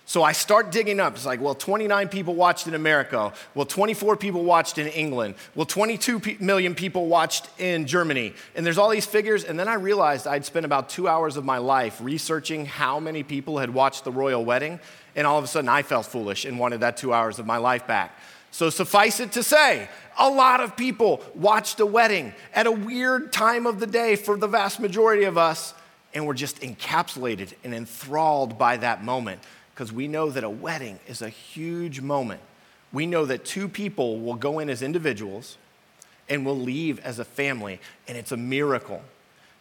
So 0.08 0.22
I 0.22 0.32
start 0.32 0.72
digging 0.72 1.00
up. 1.00 1.16
It's 1.16 1.26
like, 1.26 1.38
well, 1.38 1.54
29 1.54 2.08
people 2.08 2.34
watched 2.34 2.66
in 2.66 2.72
America. 2.72 3.30
Well, 3.54 3.66
24 3.66 4.16
people 4.16 4.42
watched 4.42 4.78
in 4.78 4.86
England. 4.86 5.34
Well, 5.54 5.66
22 5.66 6.22
million 6.40 6.74
people 6.74 7.08
watched 7.08 7.46
in 7.60 7.86
Germany. 7.86 8.32
And 8.54 8.64
there's 8.64 8.78
all 8.78 8.88
these 8.88 9.04
figures. 9.04 9.44
And 9.44 9.60
then 9.60 9.68
I 9.68 9.74
realized 9.74 10.26
I'd 10.26 10.46
spent 10.46 10.64
about 10.64 10.88
two 10.88 11.08
hours 11.08 11.36
of 11.36 11.44
my 11.44 11.58
life 11.58 12.00
researching 12.00 12.64
how 12.64 12.98
many 12.98 13.22
people 13.22 13.58
had 13.58 13.68
watched 13.68 14.04
the 14.04 14.10
royal 14.10 14.42
wedding. 14.46 14.80
And 15.14 15.26
all 15.26 15.36
of 15.36 15.44
a 15.44 15.46
sudden, 15.46 15.68
I 15.68 15.82
felt 15.82 16.06
foolish 16.06 16.46
and 16.46 16.58
wanted 16.58 16.80
that 16.80 16.96
two 16.96 17.12
hours 17.12 17.38
of 17.38 17.44
my 17.44 17.58
life 17.58 17.86
back. 17.86 18.18
So 18.50 18.70
suffice 18.70 19.20
it 19.20 19.32
to 19.32 19.42
say, 19.42 19.90
a 20.18 20.30
lot 20.30 20.60
of 20.60 20.74
people 20.74 21.20
watched 21.34 21.80
a 21.80 21.86
wedding 21.86 22.32
at 22.54 22.66
a 22.66 22.72
weird 22.72 23.30
time 23.30 23.66
of 23.66 23.78
the 23.78 23.86
day 23.86 24.16
for 24.16 24.38
the 24.38 24.48
vast 24.48 24.80
majority 24.80 25.24
of 25.24 25.36
us. 25.36 25.74
And 26.14 26.26
were 26.26 26.32
just 26.32 26.62
encapsulated 26.62 27.52
and 27.62 27.74
enthralled 27.74 28.56
by 28.56 28.78
that 28.78 29.04
moment 29.04 29.40
because 29.78 29.92
we 29.92 30.08
know 30.08 30.28
that 30.28 30.42
a 30.42 30.50
wedding 30.50 30.98
is 31.06 31.22
a 31.22 31.28
huge 31.28 32.00
moment. 32.00 32.40
We 32.92 33.06
know 33.06 33.24
that 33.26 33.44
two 33.44 33.68
people 33.68 34.18
will 34.18 34.34
go 34.34 34.58
in 34.58 34.68
as 34.68 34.82
individuals 34.82 35.56
and 36.28 36.44
will 36.44 36.58
leave 36.58 36.98
as 36.98 37.20
a 37.20 37.24
family, 37.24 37.78
and 38.08 38.18
it's 38.18 38.32
a 38.32 38.36
miracle. 38.36 39.02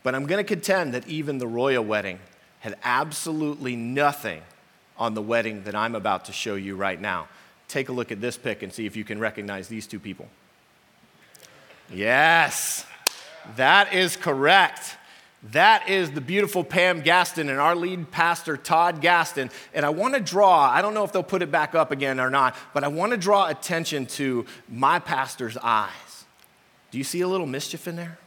But 0.02 0.16
I'm 0.16 0.26
going 0.26 0.44
to 0.44 0.56
contend 0.56 0.96
that 0.96 1.08
even 1.08 1.38
the 1.38 1.46
royal 1.46 1.84
wedding 1.84 2.18
had 2.62 2.80
absolutely 2.84 3.76
nothing 3.76 4.42
on 4.98 5.14
the 5.14 5.22
wedding 5.22 5.66
that 5.66 5.76
I'm 5.76 5.94
about 5.94 6.26
to 6.26 6.34
show 6.34 6.56
you 6.56 6.76
right 6.76 7.00
now. 7.00 7.28
Take 7.68 7.90
a 7.90 7.92
look 7.92 8.12
at 8.12 8.20
this 8.20 8.38
pic 8.38 8.64
and 8.64 8.74
see 8.74 8.88
if 8.88 8.96
you 8.96 9.04
can 9.04 9.20
recognize 9.20 9.68
these 9.68 9.86
two 9.86 10.00
people. 10.00 10.28
Yes, 11.94 12.88
that 13.56 13.94
is 13.94 14.16
correct. 14.16 14.97
That 15.52 15.88
is 15.88 16.12
the 16.12 16.22
beautiful 16.22 16.64
Pam 16.64 17.02
Gaston 17.02 17.50
and 17.50 17.60
our 17.60 17.76
lead 17.76 18.10
pastor, 18.12 18.58
Todd 18.58 19.02
Gaston. 19.02 19.52
And 19.74 19.86
I 19.86 19.90
want 19.90 20.16
to 20.16 20.20
draw, 20.20 20.70
I 20.70 20.82
don't 20.82 20.94
know 20.94 21.04
if 21.04 21.12
they'll 21.12 21.24
put 21.24 21.42
it 21.42 21.52
back 21.52 21.76
up 21.76 21.92
again 21.92 22.20
or 22.20 22.30
not, 22.30 22.56
but 22.74 22.84
I 22.84 22.88
want 22.88 23.12
to 23.12 23.18
draw 23.18 23.48
attention 23.48 24.08
to 24.08 24.46
my 24.68 25.00
pastor's 25.00 25.56
eyes. 25.58 26.26
Do 26.90 26.98
you 26.98 27.04
see 27.04 27.22
a 27.22 27.28
little 27.28 27.46
mischief 27.46 27.88
in 27.88 27.96
there? 27.96 28.18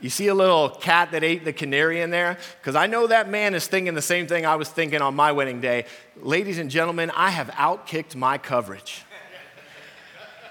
You 0.00 0.10
see 0.10 0.28
a 0.28 0.34
little 0.34 0.68
cat 0.68 1.10
that 1.10 1.24
ate 1.24 1.44
the 1.44 1.52
canary 1.52 2.02
in 2.02 2.10
there? 2.10 2.38
Because 2.60 2.76
I 2.76 2.86
know 2.86 3.08
that 3.08 3.28
man 3.28 3.54
is 3.54 3.66
thinking 3.66 3.94
the 3.94 4.02
same 4.02 4.28
thing 4.28 4.46
I 4.46 4.54
was 4.54 4.68
thinking 4.68 5.00
on 5.00 5.16
my 5.16 5.32
wedding 5.32 5.60
day. 5.60 5.86
Ladies 6.22 6.58
and 6.58 6.70
gentlemen, 6.70 7.10
I 7.10 7.30
have 7.30 7.48
outkicked 7.48 8.14
my 8.14 8.38
coverage. 8.38 9.02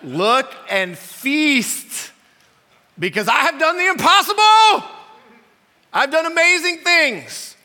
Look 0.04 0.54
and 0.70 0.98
feast 0.98 2.12
because 3.00 3.28
I 3.28 3.40
have 3.42 3.58
done 3.58 3.78
the 3.78 3.88
impossible. 3.88 4.97
I've 5.98 6.12
done 6.12 6.28
amazing 6.28 6.78
things 6.82 7.56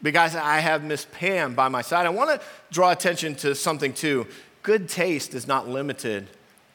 because 0.00 0.36
I 0.36 0.60
have 0.60 0.84
Miss 0.84 1.04
Pam 1.10 1.56
by 1.56 1.66
my 1.66 1.82
side. 1.82 2.06
I 2.06 2.10
want 2.10 2.30
to 2.30 2.46
draw 2.70 2.92
attention 2.92 3.34
to 3.36 3.56
something 3.56 3.92
too. 3.92 4.28
Good 4.62 4.88
taste 4.88 5.34
is 5.34 5.48
not 5.48 5.68
limited 5.68 6.28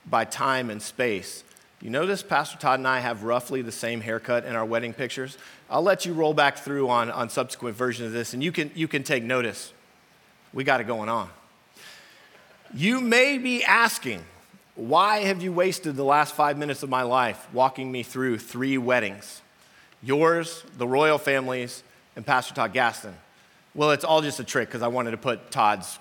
by 0.05 0.25
time 0.25 0.69
and 0.69 0.81
space. 0.81 1.45
You 1.81 1.91
notice 1.91 2.23
Pastor 2.23 2.57
Todd 2.57 2.79
and 2.79 2.87
I 2.89 2.99
have 2.99 3.23
roughly 3.23 3.61
the 3.61 3.71
same 3.71 4.01
haircut 4.01 4.43
in 4.43 4.53
our 4.53 4.65
wedding 4.65 4.91
pictures? 4.91 5.37
I'll 5.69 5.81
let 5.81 6.05
you 6.05 6.11
roll 6.11 6.33
back 6.33 6.57
through 6.57 6.89
on, 6.89 7.09
on 7.09 7.29
subsequent 7.29 7.77
versions 7.77 8.07
of 8.07 8.11
this 8.11 8.33
and 8.33 8.43
you 8.43 8.51
can, 8.51 8.69
you 8.75 8.89
can 8.89 9.03
take 9.03 9.23
notice. 9.23 9.71
We 10.51 10.65
got 10.65 10.81
it 10.81 10.87
going 10.87 11.07
on. 11.07 11.29
You 12.73 12.99
may 12.99 13.37
be 13.37 13.63
asking, 13.63 14.25
why 14.75 15.19
have 15.19 15.41
you 15.41 15.53
wasted 15.53 15.95
the 15.95 16.03
last 16.03 16.35
five 16.35 16.57
minutes 16.57 16.83
of 16.83 16.89
my 16.89 17.03
life 17.03 17.47
walking 17.53 17.93
me 17.93 18.03
through 18.03 18.39
three 18.39 18.77
weddings? 18.77 19.41
Yours, 20.07 20.63
the 20.77 20.87
royal 20.87 21.17
families, 21.17 21.83
and 22.15 22.25
Pastor 22.25 22.53
Todd 22.53 22.73
Gaston. 22.73 23.13
Well, 23.75 23.91
it's 23.91 24.05
all 24.05 24.21
just 24.21 24.39
a 24.39 24.43
trick 24.43 24.69
because 24.69 24.81
I 24.81 24.87
wanted 24.87 25.11
to 25.11 25.17
put 25.17 25.51
Todd's 25.51 25.99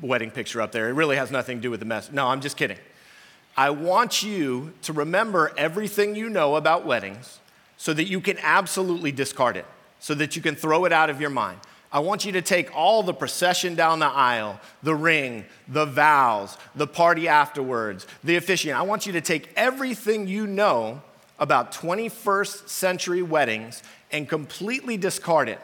wedding 0.00 0.30
picture 0.30 0.62
up 0.62 0.72
there. 0.72 0.88
It 0.88 0.92
really 0.92 1.16
has 1.16 1.30
nothing 1.30 1.58
to 1.58 1.62
do 1.62 1.70
with 1.70 1.80
the 1.80 1.86
mess. 1.86 2.10
No, 2.12 2.28
I'm 2.28 2.40
just 2.40 2.56
kidding. 2.56 2.78
I 3.56 3.70
want 3.70 4.22
you 4.22 4.72
to 4.82 4.92
remember 4.92 5.52
everything 5.58 6.14
you 6.14 6.30
know 6.30 6.56
about 6.56 6.86
weddings 6.86 7.40
so 7.76 7.92
that 7.92 8.04
you 8.04 8.20
can 8.20 8.38
absolutely 8.38 9.12
discard 9.12 9.56
it, 9.56 9.66
so 9.98 10.14
that 10.14 10.36
you 10.36 10.40
can 10.40 10.54
throw 10.54 10.84
it 10.84 10.92
out 10.92 11.10
of 11.10 11.20
your 11.20 11.30
mind. 11.30 11.58
I 11.92 11.98
want 11.98 12.24
you 12.24 12.32
to 12.32 12.42
take 12.42 12.74
all 12.74 13.02
the 13.02 13.12
procession 13.12 13.74
down 13.74 13.98
the 13.98 14.06
aisle, 14.06 14.58
the 14.82 14.94
ring, 14.94 15.44
the 15.68 15.84
vows, 15.84 16.56
the 16.74 16.86
party 16.86 17.28
afterwards, 17.28 18.06
the 18.24 18.36
officiant. 18.36 18.78
I 18.78 18.82
want 18.82 19.04
you 19.04 19.12
to 19.12 19.20
take 19.20 19.50
everything 19.56 20.28
you 20.28 20.46
know 20.46 21.02
about 21.42 21.72
21st 21.72 22.68
century 22.68 23.20
weddings 23.20 23.82
and 24.12 24.28
completely 24.28 24.96
discard 24.96 25.48
it 25.48 25.58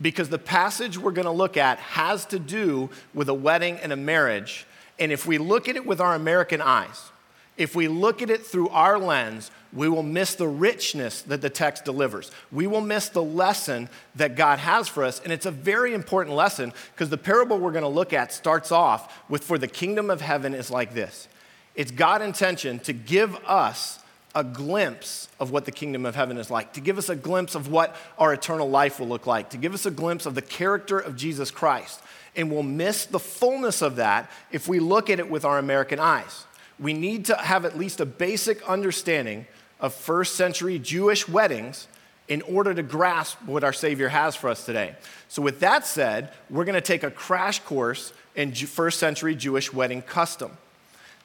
because 0.00 0.30
the 0.30 0.38
passage 0.38 0.96
we're 0.96 1.12
going 1.12 1.26
to 1.26 1.30
look 1.30 1.58
at 1.58 1.78
has 1.78 2.24
to 2.24 2.38
do 2.38 2.88
with 3.12 3.28
a 3.28 3.34
wedding 3.34 3.76
and 3.76 3.92
a 3.92 3.96
marriage. 3.96 4.66
And 4.98 5.12
if 5.12 5.26
we 5.26 5.36
look 5.36 5.68
at 5.68 5.76
it 5.76 5.84
with 5.84 6.00
our 6.00 6.14
American 6.14 6.62
eyes, 6.62 7.10
if 7.58 7.76
we 7.76 7.88
look 7.88 8.22
at 8.22 8.30
it 8.30 8.46
through 8.46 8.70
our 8.70 8.98
lens, 8.98 9.50
we 9.74 9.86
will 9.86 10.02
miss 10.02 10.34
the 10.34 10.48
richness 10.48 11.20
that 11.22 11.42
the 11.42 11.50
text 11.50 11.84
delivers. 11.84 12.30
We 12.50 12.66
will 12.66 12.80
miss 12.80 13.10
the 13.10 13.22
lesson 13.22 13.90
that 14.16 14.34
God 14.34 14.60
has 14.60 14.88
for 14.88 15.04
us. 15.04 15.20
And 15.20 15.30
it's 15.30 15.44
a 15.44 15.50
very 15.50 15.92
important 15.92 16.34
lesson 16.34 16.72
because 16.94 17.10
the 17.10 17.18
parable 17.18 17.58
we're 17.58 17.72
going 17.72 17.82
to 17.82 17.88
look 17.88 18.14
at 18.14 18.32
starts 18.32 18.72
off 18.72 19.22
with 19.28 19.44
For 19.44 19.58
the 19.58 19.68
kingdom 19.68 20.08
of 20.08 20.22
heaven 20.22 20.54
is 20.54 20.70
like 20.70 20.94
this 20.94 21.28
it's 21.74 21.90
God's 21.90 22.24
intention 22.24 22.78
to 22.80 22.94
give 22.94 23.36
us 23.44 23.98
a 24.34 24.42
glimpse 24.42 25.28
of 25.38 25.50
what 25.50 25.64
the 25.64 25.72
kingdom 25.72 26.06
of 26.06 26.14
heaven 26.14 26.38
is 26.38 26.50
like, 26.50 26.72
to 26.74 26.80
give 26.80 26.98
us 26.98 27.08
a 27.08 27.16
glimpse 27.16 27.54
of 27.54 27.68
what 27.68 27.94
our 28.18 28.32
eternal 28.32 28.68
life 28.68 28.98
will 28.98 29.08
look 29.08 29.26
like, 29.26 29.50
to 29.50 29.58
give 29.58 29.74
us 29.74 29.86
a 29.86 29.90
glimpse 29.90 30.26
of 30.26 30.34
the 30.34 30.42
character 30.42 30.98
of 30.98 31.16
Jesus 31.16 31.50
Christ. 31.50 32.00
And 32.34 32.50
we'll 32.50 32.62
miss 32.62 33.04
the 33.04 33.18
fullness 33.18 33.82
of 33.82 33.96
that 33.96 34.30
if 34.50 34.68
we 34.68 34.80
look 34.80 35.10
at 35.10 35.18
it 35.18 35.30
with 35.30 35.44
our 35.44 35.58
American 35.58 35.98
eyes. 35.98 36.46
We 36.78 36.94
need 36.94 37.26
to 37.26 37.36
have 37.36 37.64
at 37.64 37.76
least 37.76 38.00
a 38.00 38.06
basic 38.06 38.66
understanding 38.68 39.46
of 39.80 39.92
first 39.92 40.34
century 40.36 40.78
Jewish 40.78 41.28
weddings 41.28 41.88
in 42.28 42.40
order 42.42 42.72
to 42.72 42.82
grasp 42.82 43.36
what 43.44 43.64
our 43.64 43.72
Savior 43.72 44.08
has 44.08 44.34
for 44.34 44.48
us 44.48 44.64
today. 44.64 44.94
So, 45.28 45.42
with 45.42 45.60
that 45.60 45.86
said, 45.86 46.30
we're 46.48 46.64
going 46.64 46.74
to 46.74 46.80
take 46.80 47.02
a 47.02 47.10
crash 47.10 47.58
course 47.60 48.12
in 48.34 48.54
first 48.54 48.98
century 48.98 49.34
Jewish 49.34 49.72
wedding 49.72 50.00
custom. 50.00 50.56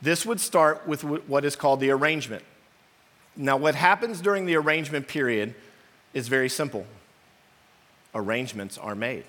This 0.02 0.26
would 0.26 0.40
start 0.40 0.88
with 0.88 1.04
what 1.04 1.46
is 1.46 1.56
called 1.56 1.80
the 1.80 1.92
arrangement. 1.92 2.44
Now, 3.38 3.56
what 3.56 3.76
happens 3.76 4.20
during 4.20 4.48
the 4.48 4.56
arrangement 4.56 5.08
period 5.08 5.54
is 6.14 6.28
very 6.28 6.50
simple 6.50 6.86
arrangements 8.16 8.80
are 8.80 8.96
made. 8.96 9.26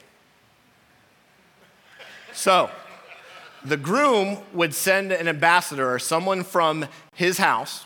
So, 2.32 2.70
the 3.64 3.76
groom 3.76 4.38
would 4.54 4.74
send 4.74 5.12
an 5.12 5.28
ambassador 5.28 5.92
or 5.92 5.98
someone 5.98 6.42
from 6.42 6.86
his 7.14 7.36
house, 7.36 7.84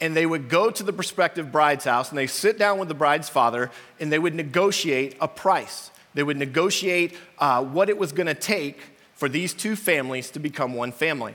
and 0.00 0.14
they 0.14 0.26
would 0.26 0.48
go 0.48 0.70
to 0.70 0.82
the 0.84 0.92
prospective 0.92 1.50
bride's 1.50 1.84
house 1.84 2.10
and 2.10 2.18
they 2.18 2.28
sit 2.28 2.56
down 2.56 2.78
with 2.78 2.86
the 2.86 2.94
bride's 2.94 3.28
father 3.28 3.72
and 3.98 4.12
they 4.12 4.18
would 4.18 4.34
negotiate 4.34 5.16
a 5.20 5.26
price. 5.26 5.90
They 6.14 6.22
would 6.22 6.36
negotiate 6.36 7.16
uh, 7.38 7.64
what 7.64 7.88
it 7.88 7.98
was 7.98 8.12
going 8.12 8.28
to 8.28 8.34
take 8.34 8.78
for 9.14 9.28
these 9.28 9.54
two 9.54 9.74
families 9.74 10.30
to 10.32 10.38
become 10.38 10.74
one 10.74 10.92
family. 10.92 11.34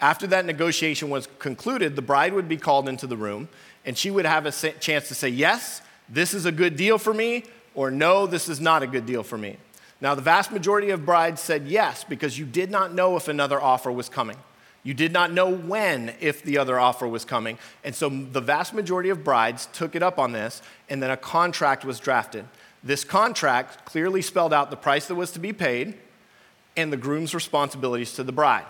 After 0.00 0.26
that 0.28 0.44
negotiation 0.44 1.08
was 1.08 1.28
concluded, 1.38 1.96
the 1.96 2.02
bride 2.02 2.34
would 2.34 2.48
be 2.48 2.56
called 2.56 2.88
into 2.88 3.06
the 3.06 3.16
room 3.16 3.48
and 3.86 3.96
she 3.96 4.10
would 4.10 4.26
have 4.26 4.44
a 4.44 4.50
chance 4.50 5.08
to 5.08 5.14
say, 5.14 5.28
Yes, 5.28 5.80
this 6.08 6.34
is 6.34 6.44
a 6.44 6.52
good 6.52 6.76
deal 6.76 6.98
for 6.98 7.14
me, 7.14 7.44
or 7.74 7.90
No, 7.90 8.26
this 8.26 8.48
is 8.48 8.60
not 8.60 8.82
a 8.82 8.86
good 8.86 9.06
deal 9.06 9.22
for 9.22 9.38
me. 9.38 9.56
Now, 10.00 10.14
the 10.14 10.22
vast 10.22 10.52
majority 10.52 10.90
of 10.90 11.06
brides 11.06 11.40
said 11.40 11.66
yes 11.66 12.04
because 12.04 12.38
you 12.38 12.44
did 12.44 12.70
not 12.70 12.92
know 12.92 13.16
if 13.16 13.28
another 13.28 13.60
offer 13.60 13.90
was 13.90 14.10
coming. 14.10 14.36
You 14.82 14.92
did 14.92 15.12
not 15.12 15.32
know 15.32 15.50
when, 15.50 16.14
if 16.20 16.42
the 16.42 16.58
other 16.58 16.78
offer 16.78 17.08
was 17.08 17.24
coming. 17.24 17.58
And 17.82 17.94
so 17.94 18.08
the 18.08 18.40
vast 18.40 18.74
majority 18.74 19.08
of 19.08 19.24
brides 19.24 19.66
took 19.72 19.96
it 19.96 20.02
up 20.02 20.18
on 20.18 20.32
this, 20.32 20.60
and 20.90 21.02
then 21.02 21.10
a 21.10 21.16
contract 21.16 21.84
was 21.84 21.98
drafted. 21.98 22.44
This 22.84 23.04
contract 23.04 23.84
clearly 23.84 24.22
spelled 24.22 24.52
out 24.52 24.70
the 24.70 24.76
price 24.76 25.06
that 25.08 25.14
was 25.14 25.32
to 25.32 25.40
be 25.40 25.52
paid 25.52 25.94
and 26.76 26.92
the 26.92 26.96
groom's 26.96 27.34
responsibilities 27.34 28.12
to 28.12 28.22
the 28.22 28.32
bride. 28.32 28.66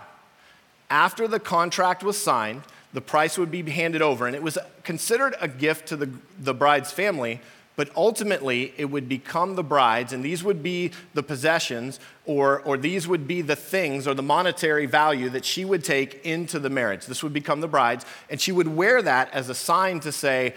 After 0.89 1.27
the 1.27 1.39
contract 1.39 2.03
was 2.03 2.17
signed, 2.17 2.63
the 2.93 3.01
price 3.01 3.37
would 3.37 3.51
be 3.51 3.61
handed 3.69 4.01
over, 4.01 4.25
and 4.25 4.35
it 4.35 4.41
was 4.41 4.57
considered 4.83 5.35
a 5.41 5.47
gift 5.47 5.87
to 5.89 5.97
the, 5.97 6.09
the 6.39 6.53
bride's 6.53 6.91
family, 6.91 7.41
but 7.75 7.91
ultimately 7.95 8.73
it 8.77 8.85
would 8.85 9.07
become 9.07 9.55
the 9.55 9.63
bride's, 9.63 10.13
and 10.13 10.23
these 10.23 10.43
would 10.43 10.63
be 10.63 10.91
the 11.13 11.21
possessions, 11.21 11.99
or, 12.25 12.61
or 12.61 12.77
these 12.77 13.07
would 13.07 13.27
be 13.27 13.41
the 13.41 13.55
things 13.55 14.07
or 14.07 14.13
the 14.13 14.23
monetary 14.23 14.85
value 14.85 15.29
that 15.29 15.45
she 15.45 15.63
would 15.63 15.83
take 15.83 16.25
into 16.25 16.57
the 16.57 16.69
marriage. 16.69 17.05
This 17.05 17.21
would 17.21 17.33
become 17.33 17.61
the 17.61 17.67
bride's, 17.67 18.05
and 18.29 18.39
she 18.41 18.51
would 18.51 18.67
wear 18.67 19.01
that 19.01 19.31
as 19.33 19.49
a 19.49 19.55
sign 19.55 19.99
to 19.99 20.11
say, 20.11 20.55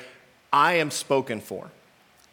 I 0.53 0.75
am 0.75 0.91
spoken 0.91 1.41
for. 1.41 1.71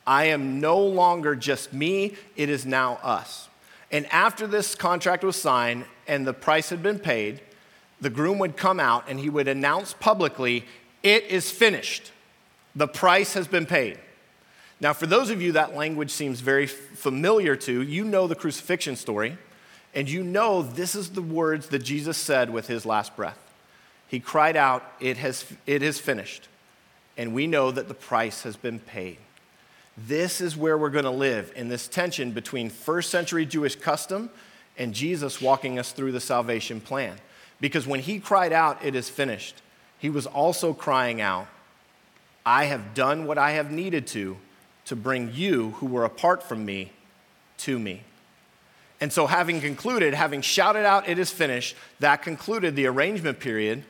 I 0.06 0.26
am 0.26 0.62
no 0.62 0.80
longer 0.80 1.36
just 1.36 1.74
me, 1.74 2.16
it 2.38 2.50
is 2.50 2.66
now 2.66 3.00
us. 3.04 3.50
And 3.92 4.06
after 4.08 4.48
this 4.48 4.74
contract 4.74 5.24
was 5.24 5.36
signed 5.36 5.86
and 6.08 6.26
the 6.26 6.34
price 6.34 6.70
had 6.70 6.82
been 6.82 7.00
paid, 7.00 7.42
the 8.00 8.10
groom 8.10 8.40
would 8.40 8.58
come 8.58 8.80
out 8.80 9.06
and 9.08 9.20
he 9.20 9.30
would 9.30 9.48
announce 9.48 9.94
publicly, 9.94 10.66
It 11.04 11.26
is 11.26 11.52
finished. 11.52 12.12
The 12.76 12.88
price 12.88 13.34
has 13.34 13.48
been 13.48 13.66
paid. 13.66 13.98
Now, 14.80 14.94
for 14.94 15.08
those 15.08 15.32
of 15.32 15.42
you 15.42 15.54
that 15.54 15.76
language 15.76 16.12
seems 16.12 16.40
very 16.40 16.68
familiar 16.68 17.56
to, 17.56 17.82
you 17.82 18.04
know 18.04 18.28
the 18.28 18.36
crucifixion 18.36 18.96
story, 18.96 19.38
and 19.96 20.08
you 20.08 20.24
know 20.24 20.62
this 20.62 20.94
is 20.94 21.10
the 21.10 21.22
words 21.22 21.70
that 21.70 21.80
Jesus 21.80 22.18
said 22.18 22.52
with 22.52 22.68
his 22.68 22.86
last 22.86 23.16
breath. 23.16 23.40
He 24.08 24.20
cried 24.20 24.56
out, 24.56 24.84
It, 25.00 25.18
has, 25.18 25.46
it 25.66 25.82
is 25.82 26.00
finished. 26.00 26.48
And 27.18 27.34
we 27.34 27.48
know 27.48 27.72
that 27.72 27.88
the 27.88 27.96
price 27.96 28.44
has 28.44 28.56
been 28.56 28.80
paid. 28.80 29.18
This 29.98 30.40
is 30.40 30.56
where 30.56 30.78
we're 30.78 30.92
going 30.92 31.06
to 31.06 31.10
live 31.10 31.52
in 31.56 31.70
this 31.70 31.88
tension 31.88 32.32
between 32.32 32.70
first 32.70 33.10
century 33.10 33.48
Jewish 33.48 33.76
custom 33.76 34.30
and 34.78 34.94
Jesus 34.94 35.42
walking 35.42 35.80
us 35.80 35.92
through 35.92 36.12
the 36.12 36.20
salvation 36.20 36.80
plan. 36.80 37.18
Because 37.60 37.88
when 37.88 38.02
he 38.02 38.20
cried 38.20 38.54
out, 38.54 38.84
It 38.84 38.96
is 38.96 39.10
finished, 39.10 39.62
he 40.00 40.10
was 40.10 40.28
also 40.28 40.74
crying 40.74 41.22
out, 41.22 41.48
I 42.46 42.66
have 42.66 42.94
done 42.94 43.26
what 43.26 43.38
I 43.38 43.52
have 43.52 43.72
needed 43.72 44.08
to 44.08 44.38
to 44.86 44.96
bring 44.96 45.32
you 45.34 45.72
who 45.72 45.86
were 45.86 46.06
apart 46.06 46.42
from 46.42 46.66
me 46.66 46.92
to 47.58 47.78
me. 47.78 48.04
And 49.02 49.12
so, 49.12 49.28
having 49.28 49.60
concluded, 49.60 50.14
having 50.14 50.42
shouted 50.42 50.86
out, 50.86 51.08
It 51.08 51.20
is 51.20 51.32
finished, 51.32 51.76
that 52.00 52.22
concluded 52.22 52.76
the 52.76 52.88
arrangement 52.88 53.40
period, 53.40 53.84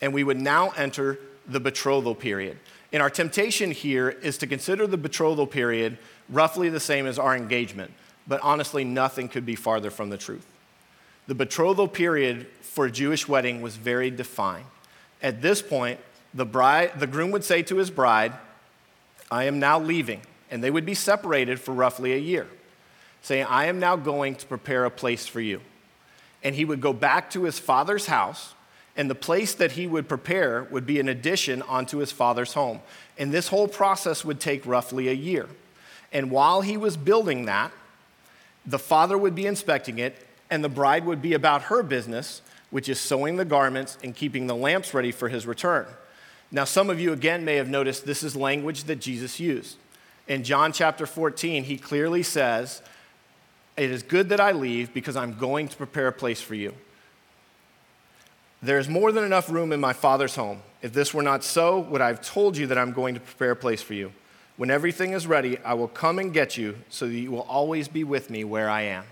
and 0.00 0.12
we 0.12 0.24
would 0.24 0.40
now 0.40 0.70
enter 0.70 1.18
the 1.46 1.60
betrothal 1.60 2.14
period. 2.14 2.58
And 2.92 3.02
our 3.02 3.10
temptation 3.10 3.70
here 3.70 4.10
is 4.10 4.36
to 4.38 4.46
consider 4.46 4.86
the 4.86 4.98
betrothal 4.98 5.46
period 5.46 5.98
roughly 6.28 6.68
the 6.68 6.80
same 6.80 7.06
as 7.06 7.18
our 7.18 7.34
engagement, 7.34 7.90
but 8.28 8.40
honestly, 8.42 8.84
nothing 8.84 9.28
could 9.28 9.46
be 9.46 9.56
farther 9.56 9.90
from 9.90 10.10
the 10.10 10.18
truth. 10.18 10.46
The 11.32 11.46
betrothal 11.46 11.88
period 11.88 12.46
for 12.60 12.84
a 12.84 12.90
Jewish 12.90 13.26
wedding 13.26 13.62
was 13.62 13.76
very 13.76 14.10
defined. 14.10 14.66
At 15.22 15.40
this 15.40 15.62
point, 15.62 15.98
the, 16.34 16.44
bride, 16.44 17.00
the 17.00 17.06
groom 17.06 17.30
would 17.30 17.42
say 17.42 17.62
to 17.62 17.76
his 17.78 17.90
bride, 17.90 18.34
I 19.30 19.44
am 19.44 19.58
now 19.58 19.80
leaving. 19.80 20.20
And 20.50 20.62
they 20.62 20.70
would 20.70 20.84
be 20.84 20.92
separated 20.92 21.58
for 21.58 21.72
roughly 21.72 22.12
a 22.12 22.18
year, 22.18 22.48
saying, 23.22 23.46
I 23.48 23.64
am 23.64 23.80
now 23.80 23.96
going 23.96 24.34
to 24.34 24.46
prepare 24.46 24.84
a 24.84 24.90
place 24.90 25.26
for 25.26 25.40
you. 25.40 25.62
And 26.44 26.54
he 26.54 26.66
would 26.66 26.82
go 26.82 26.92
back 26.92 27.30
to 27.30 27.44
his 27.44 27.58
father's 27.58 28.04
house, 28.04 28.52
and 28.94 29.08
the 29.08 29.14
place 29.14 29.54
that 29.54 29.72
he 29.72 29.86
would 29.86 30.10
prepare 30.10 30.64
would 30.64 30.84
be 30.84 31.00
an 31.00 31.08
addition 31.08 31.62
onto 31.62 31.96
his 31.96 32.12
father's 32.12 32.52
home. 32.52 32.80
And 33.16 33.32
this 33.32 33.48
whole 33.48 33.68
process 33.68 34.22
would 34.22 34.38
take 34.38 34.66
roughly 34.66 35.08
a 35.08 35.14
year. 35.14 35.48
And 36.12 36.30
while 36.30 36.60
he 36.60 36.76
was 36.76 36.98
building 36.98 37.46
that, 37.46 37.72
the 38.66 38.78
father 38.78 39.16
would 39.16 39.34
be 39.34 39.46
inspecting 39.46 39.98
it, 39.98 40.26
and 40.52 40.62
the 40.62 40.68
bride 40.68 41.06
would 41.06 41.22
be 41.22 41.32
about 41.32 41.62
her 41.62 41.82
business 41.82 42.42
which 42.68 42.86
is 42.86 43.00
sewing 43.00 43.36
the 43.36 43.44
garments 43.44 43.96
and 44.04 44.14
keeping 44.14 44.46
the 44.46 44.54
lamps 44.54 44.92
ready 44.92 45.10
for 45.10 45.30
his 45.30 45.46
return. 45.46 45.86
Now, 46.50 46.64
some 46.64 46.90
of 46.90 47.00
you 47.00 47.14
again 47.14 47.44
may 47.44 47.56
have 47.56 47.70
noticed 47.70 48.04
this 48.04 48.22
is 48.22 48.36
language 48.36 48.84
that 48.84 48.96
Jesus 49.00 49.40
used. 49.40 49.78
In 50.28 50.44
John 50.44 50.72
chapter 50.72 51.06
14, 51.06 51.64
he 51.64 51.78
clearly 51.78 52.22
says, 52.22 52.82
It 53.78 53.90
is 53.90 54.02
good 54.02 54.28
that 54.28 54.40
I 54.40 54.52
leave 54.52 54.92
because 54.92 55.16
I'm 55.16 55.38
going 55.38 55.68
to 55.68 55.76
prepare 55.76 56.08
a 56.08 56.12
place 56.12 56.42
for 56.42 56.54
you. 56.54 56.74
There 58.62 58.78
is 58.78 58.88
more 58.88 59.10
than 59.10 59.24
enough 59.24 59.50
room 59.50 59.72
in 59.72 59.80
my 59.80 59.94
Father's 59.94 60.36
home. 60.36 60.62
If 60.82 60.92
this 60.92 61.14
were 61.14 61.22
not 61.22 61.44
so, 61.44 61.78
would 61.78 62.02
I 62.02 62.08
have 62.08 62.20
told 62.20 62.58
you 62.58 62.66
that 62.66 62.78
I'm 62.78 62.92
going 62.92 63.14
to 63.14 63.20
prepare 63.20 63.52
a 63.52 63.56
place 63.56 63.80
for 63.80 63.94
you? 63.94 64.12
When 64.58 64.70
everything 64.70 65.12
is 65.12 65.26
ready, 65.26 65.58
I 65.58 65.74
will 65.74 65.88
come 65.88 66.18
and 66.18 66.32
get 66.32 66.58
you 66.58 66.76
so 66.90 67.06
that 67.06 67.14
you 67.14 67.30
will 67.30 67.40
always 67.42 67.88
be 67.88 68.04
with 68.04 68.28
me 68.28 68.44
where 68.44 68.68
I 68.68 68.82
am. 68.82 69.04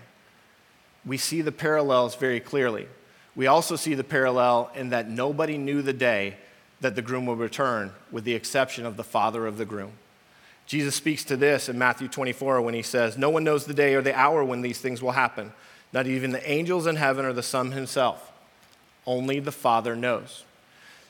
We 1.05 1.17
see 1.17 1.41
the 1.41 1.51
parallels 1.51 2.15
very 2.15 2.39
clearly. 2.39 2.87
We 3.35 3.47
also 3.47 3.75
see 3.75 3.93
the 3.93 4.03
parallel 4.03 4.71
in 4.75 4.89
that 4.89 5.09
nobody 5.09 5.57
knew 5.57 5.81
the 5.81 5.93
day 5.93 6.35
that 6.81 6.95
the 6.95 7.01
groom 7.01 7.25
would 7.27 7.39
return, 7.39 7.91
with 8.11 8.23
the 8.23 8.33
exception 8.33 8.85
of 8.85 8.97
the 8.97 9.03
father 9.03 9.47
of 9.47 9.57
the 9.57 9.65
groom. 9.65 9.93
Jesus 10.65 10.95
speaks 10.95 11.23
to 11.25 11.37
this 11.37 11.69
in 11.69 11.77
Matthew 11.77 12.07
24 12.07 12.61
when 12.61 12.73
he 12.73 12.81
says, 12.81 13.17
No 13.17 13.29
one 13.29 13.43
knows 13.43 13.65
the 13.65 13.73
day 13.73 13.93
or 13.93 14.01
the 14.01 14.17
hour 14.17 14.43
when 14.43 14.61
these 14.61 14.79
things 14.79 15.01
will 15.01 15.11
happen, 15.11 15.53
not 15.93 16.07
even 16.07 16.31
the 16.31 16.49
angels 16.49 16.87
in 16.87 16.95
heaven 16.95 17.25
or 17.25 17.33
the 17.33 17.43
Son 17.43 17.71
himself. 17.71 18.31
Only 19.05 19.39
the 19.39 19.51
Father 19.51 19.95
knows. 19.95 20.43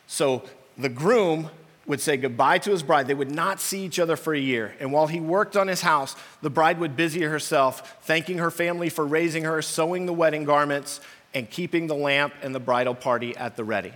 So 0.08 0.44
the 0.78 0.90
groom 0.90 1.50
would 1.92 2.00
say 2.00 2.16
goodbye 2.16 2.58
to 2.58 2.72
his 2.72 2.84
bride. 2.84 3.06
They 3.06 3.14
would 3.14 3.36
not 3.36 3.60
see 3.60 3.84
each 3.84 4.00
other 4.00 4.16
for 4.16 4.34
a 4.34 4.40
year. 4.40 4.74
And 4.80 4.94
while 4.94 5.08
he 5.08 5.20
worked 5.20 5.58
on 5.58 5.68
his 5.68 5.82
house, 5.82 6.16
the 6.42 6.50
bride 6.50 6.80
would 6.80 6.96
busy 6.96 7.24
herself, 7.24 7.98
thanking 8.04 8.38
her 8.38 8.50
family 8.50 8.88
for 8.88 9.06
raising 9.06 9.44
her, 9.44 9.62
sewing 9.62 10.06
the 10.06 10.14
wedding 10.14 10.46
garments, 10.46 11.02
and 11.34 11.50
keeping 11.50 11.88
the 11.88 11.94
lamp 11.94 12.34
and 12.42 12.56
the 12.56 12.62
bridal 12.62 12.96
party 12.96 13.36
at 13.36 13.58
the 13.58 13.66
ready. 13.66 13.92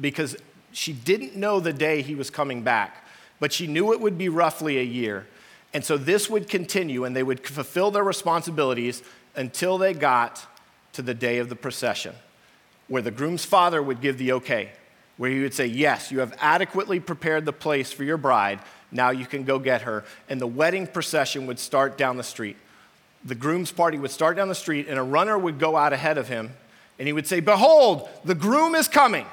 Because 0.00 0.36
she 0.72 0.92
didn't 0.92 1.36
know 1.36 1.60
the 1.60 1.72
day 1.72 2.02
he 2.02 2.16
was 2.16 2.28
coming 2.28 2.62
back, 2.62 3.06
but 3.38 3.52
she 3.52 3.68
knew 3.68 3.92
it 3.92 4.00
would 4.00 4.18
be 4.18 4.28
roughly 4.28 4.80
a 4.80 4.82
year. 4.82 5.28
And 5.72 5.84
so 5.84 5.96
this 5.96 6.28
would 6.28 6.48
continue, 6.48 7.04
and 7.04 7.14
they 7.14 7.22
would 7.22 7.46
fulfill 7.46 7.92
their 7.92 8.02
responsibilities 8.02 9.04
until 9.36 9.78
they 9.78 9.94
got 9.94 10.44
to 10.94 11.02
the 11.02 11.14
day 11.14 11.38
of 11.38 11.48
the 11.48 11.56
procession, 11.56 12.16
where 12.88 13.02
the 13.02 13.12
groom's 13.12 13.44
father 13.44 13.80
would 13.80 14.00
give 14.00 14.18
the 14.18 14.32
okay, 14.32 14.72
where 15.16 15.30
he 15.30 15.40
would 15.40 15.54
say, 15.54 15.66
Yes, 15.66 16.10
you 16.10 16.20
have 16.20 16.34
adequately 16.38 17.00
prepared 17.00 17.44
the 17.44 17.52
place 17.52 17.92
for 17.92 18.04
your 18.04 18.16
bride. 18.16 18.60
Now 18.90 19.10
you 19.10 19.26
can 19.26 19.44
go 19.44 19.58
get 19.58 19.82
her. 19.82 20.04
And 20.28 20.40
the 20.40 20.46
wedding 20.46 20.86
procession 20.86 21.46
would 21.46 21.58
start 21.58 21.98
down 21.98 22.16
the 22.16 22.22
street. 22.22 22.56
The 23.24 23.34
groom's 23.34 23.72
party 23.72 23.98
would 23.98 24.10
start 24.10 24.36
down 24.36 24.48
the 24.48 24.54
street, 24.54 24.86
and 24.88 24.98
a 24.98 25.02
runner 25.02 25.38
would 25.38 25.58
go 25.58 25.76
out 25.76 25.92
ahead 25.92 26.18
of 26.18 26.28
him, 26.28 26.52
and 26.98 27.08
he 27.08 27.12
would 27.12 27.26
say, 27.26 27.40
Behold, 27.40 28.08
the 28.24 28.34
groom 28.34 28.74
is 28.74 28.88
coming. 28.88 29.26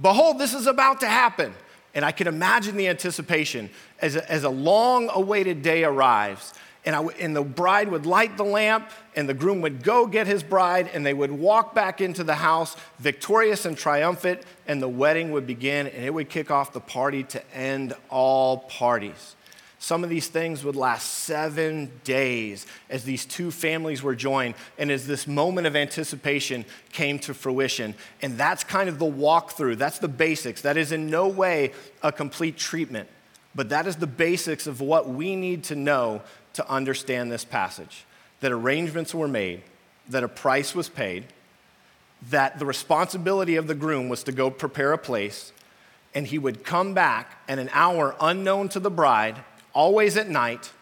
Behold, 0.00 0.38
this 0.38 0.54
is 0.54 0.66
about 0.66 1.00
to 1.00 1.06
happen. 1.06 1.54
And 1.94 2.04
I 2.04 2.12
can 2.12 2.26
imagine 2.26 2.76
the 2.76 2.88
anticipation 2.88 3.70
as 4.00 4.16
a, 4.16 4.30
as 4.30 4.44
a 4.44 4.50
long 4.50 5.08
awaited 5.12 5.62
day 5.62 5.82
arrives. 5.84 6.52
And, 6.86 6.94
I, 6.94 7.02
and 7.20 7.34
the 7.34 7.42
bride 7.42 7.88
would 7.88 8.06
light 8.06 8.36
the 8.36 8.44
lamp, 8.44 8.88
and 9.16 9.28
the 9.28 9.34
groom 9.34 9.60
would 9.60 9.82
go 9.82 10.06
get 10.06 10.26
his 10.26 10.42
bride, 10.42 10.88
and 10.94 11.04
they 11.04 11.12
would 11.12 11.32
walk 11.32 11.74
back 11.74 12.00
into 12.00 12.22
the 12.22 12.36
house 12.36 12.76
victorious 13.00 13.66
and 13.66 13.76
triumphant, 13.76 14.42
and 14.68 14.80
the 14.80 14.88
wedding 14.88 15.32
would 15.32 15.46
begin, 15.46 15.88
and 15.88 16.04
it 16.04 16.14
would 16.14 16.30
kick 16.30 16.50
off 16.50 16.72
the 16.72 16.80
party 16.80 17.24
to 17.24 17.54
end 17.54 17.92
all 18.08 18.58
parties. 18.58 19.34
Some 19.78 20.02
of 20.02 20.10
these 20.10 20.28
things 20.28 20.64
would 20.64 20.74
last 20.74 21.06
seven 21.06 21.92
days 22.02 22.66
as 22.88 23.04
these 23.04 23.26
two 23.26 23.50
families 23.50 24.02
were 24.02 24.14
joined 24.14 24.54
and 24.78 24.90
as 24.90 25.06
this 25.06 25.26
moment 25.26 25.66
of 25.66 25.76
anticipation 25.76 26.64
came 26.92 27.18
to 27.20 27.34
fruition. 27.34 27.94
And 28.22 28.38
that's 28.38 28.64
kind 28.64 28.88
of 28.88 28.98
the 28.98 29.06
walkthrough. 29.06 29.76
That's 29.76 29.98
the 29.98 30.08
basics. 30.08 30.62
That 30.62 30.76
is 30.76 30.92
in 30.92 31.10
no 31.10 31.28
way 31.28 31.72
a 32.02 32.10
complete 32.10 32.56
treatment, 32.56 33.08
but 33.54 33.68
that 33.68 33.86
is 33.86 33.96
the 33.96 34.06
basics 34.06 34.66
of 34.66 34.80
what 34.80 35.08
we 35.08 35.36
need 35.36 35.62
to 35.64 35.76
know 35.76 36.22
to 36.56 36.68
understand 36.68 37.30
this 37.30 37.44
passage 37.44 38.04
that 38.40 38.52
arrangements 38.52 39.14
were 39.14 39.28
made, 39.28 39.62
that 40.08 40.24
a 40.24 40.28
price 40.28 40.74
was 40.74 40.88
paid, 40.88 41.24
that 42.30 42.58
the 42.58 42.66
responsibility 42.66 43.56
of 43.56 43.66
the 43.66 43.74
groom 43.74 44.08
was 44.08 44.22
to 44.24 44.32
go 44.32 44.50
prepare 44.50 44.92
a 44.92 44.98
place, 44.98 45.52
and 46.14 46.26
he 46.26 46.38
would 46.38 46.64
come 46.64 46.94
back 46.94 47.38
at 47.48 47.58
an 47.58 47.70
hour 47.72 48.14
unknown 48.20 48.68
to 48.68 48.80
the 48.80 48.90
bride 48.90 49.36
always 49.72 50.16
at 50.16 50.28
night, 50.28 50.72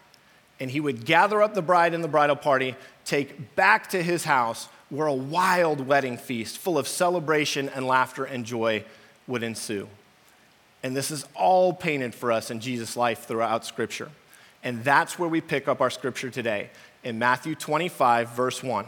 and 0.59 0.71
he 0.71 0.79
would 0.79 1.05
gather 1.05 1.41
up 1.41 1.53
the 1.53 1.61
bride 1.61 1.93
and 1.93 2.03
the 2.03 2.07
bridal 2.07 2.35
party, 2.35 2.75
take 3.03 3.55
back 3.55 3.89
to 3.89 4.01
his 4.01 4.23
house 4.23 4.69
where 4.89 5.07
a 5.07 5.13
wild 5.13 5.85
wedding 5.85 6.17
feast 6.17 6.57
full 6.57 6.77
of 6.77 6.87
celebration 6.87 7.67
and 7.69 7.85
laughter 7.85 8.23
and 8.23 8.45
joy 8.45 8.83
would 9.27 9.43
ensue. 9.43 9.87
And 10.83 10.95
this 10.95 11.11
is 11.11 11.25
all 11.35 11.73
painted 11.73 12.13
for 12.13 12.31
us 12.31 12.51
in 12.51 12.59
Jesus' 12.59 12.95
life 12.95 13.25
throughout 13.25 13.65
Scripture. 13.65 14.09
And 14.65 14.83
that's 14.83 15.19
where 15.19 15.29
we 15.29 15.41
pick 15.41 15.67
up 15.67 15.79
our 15.79 15.91
Scripture 15.91 16.31
today 16.31 16.71
in 17.03 17.19
Matthew 17.19 17.53
25, 17.53 18.29
verse 18.31 18.63
1. 18.63 18.87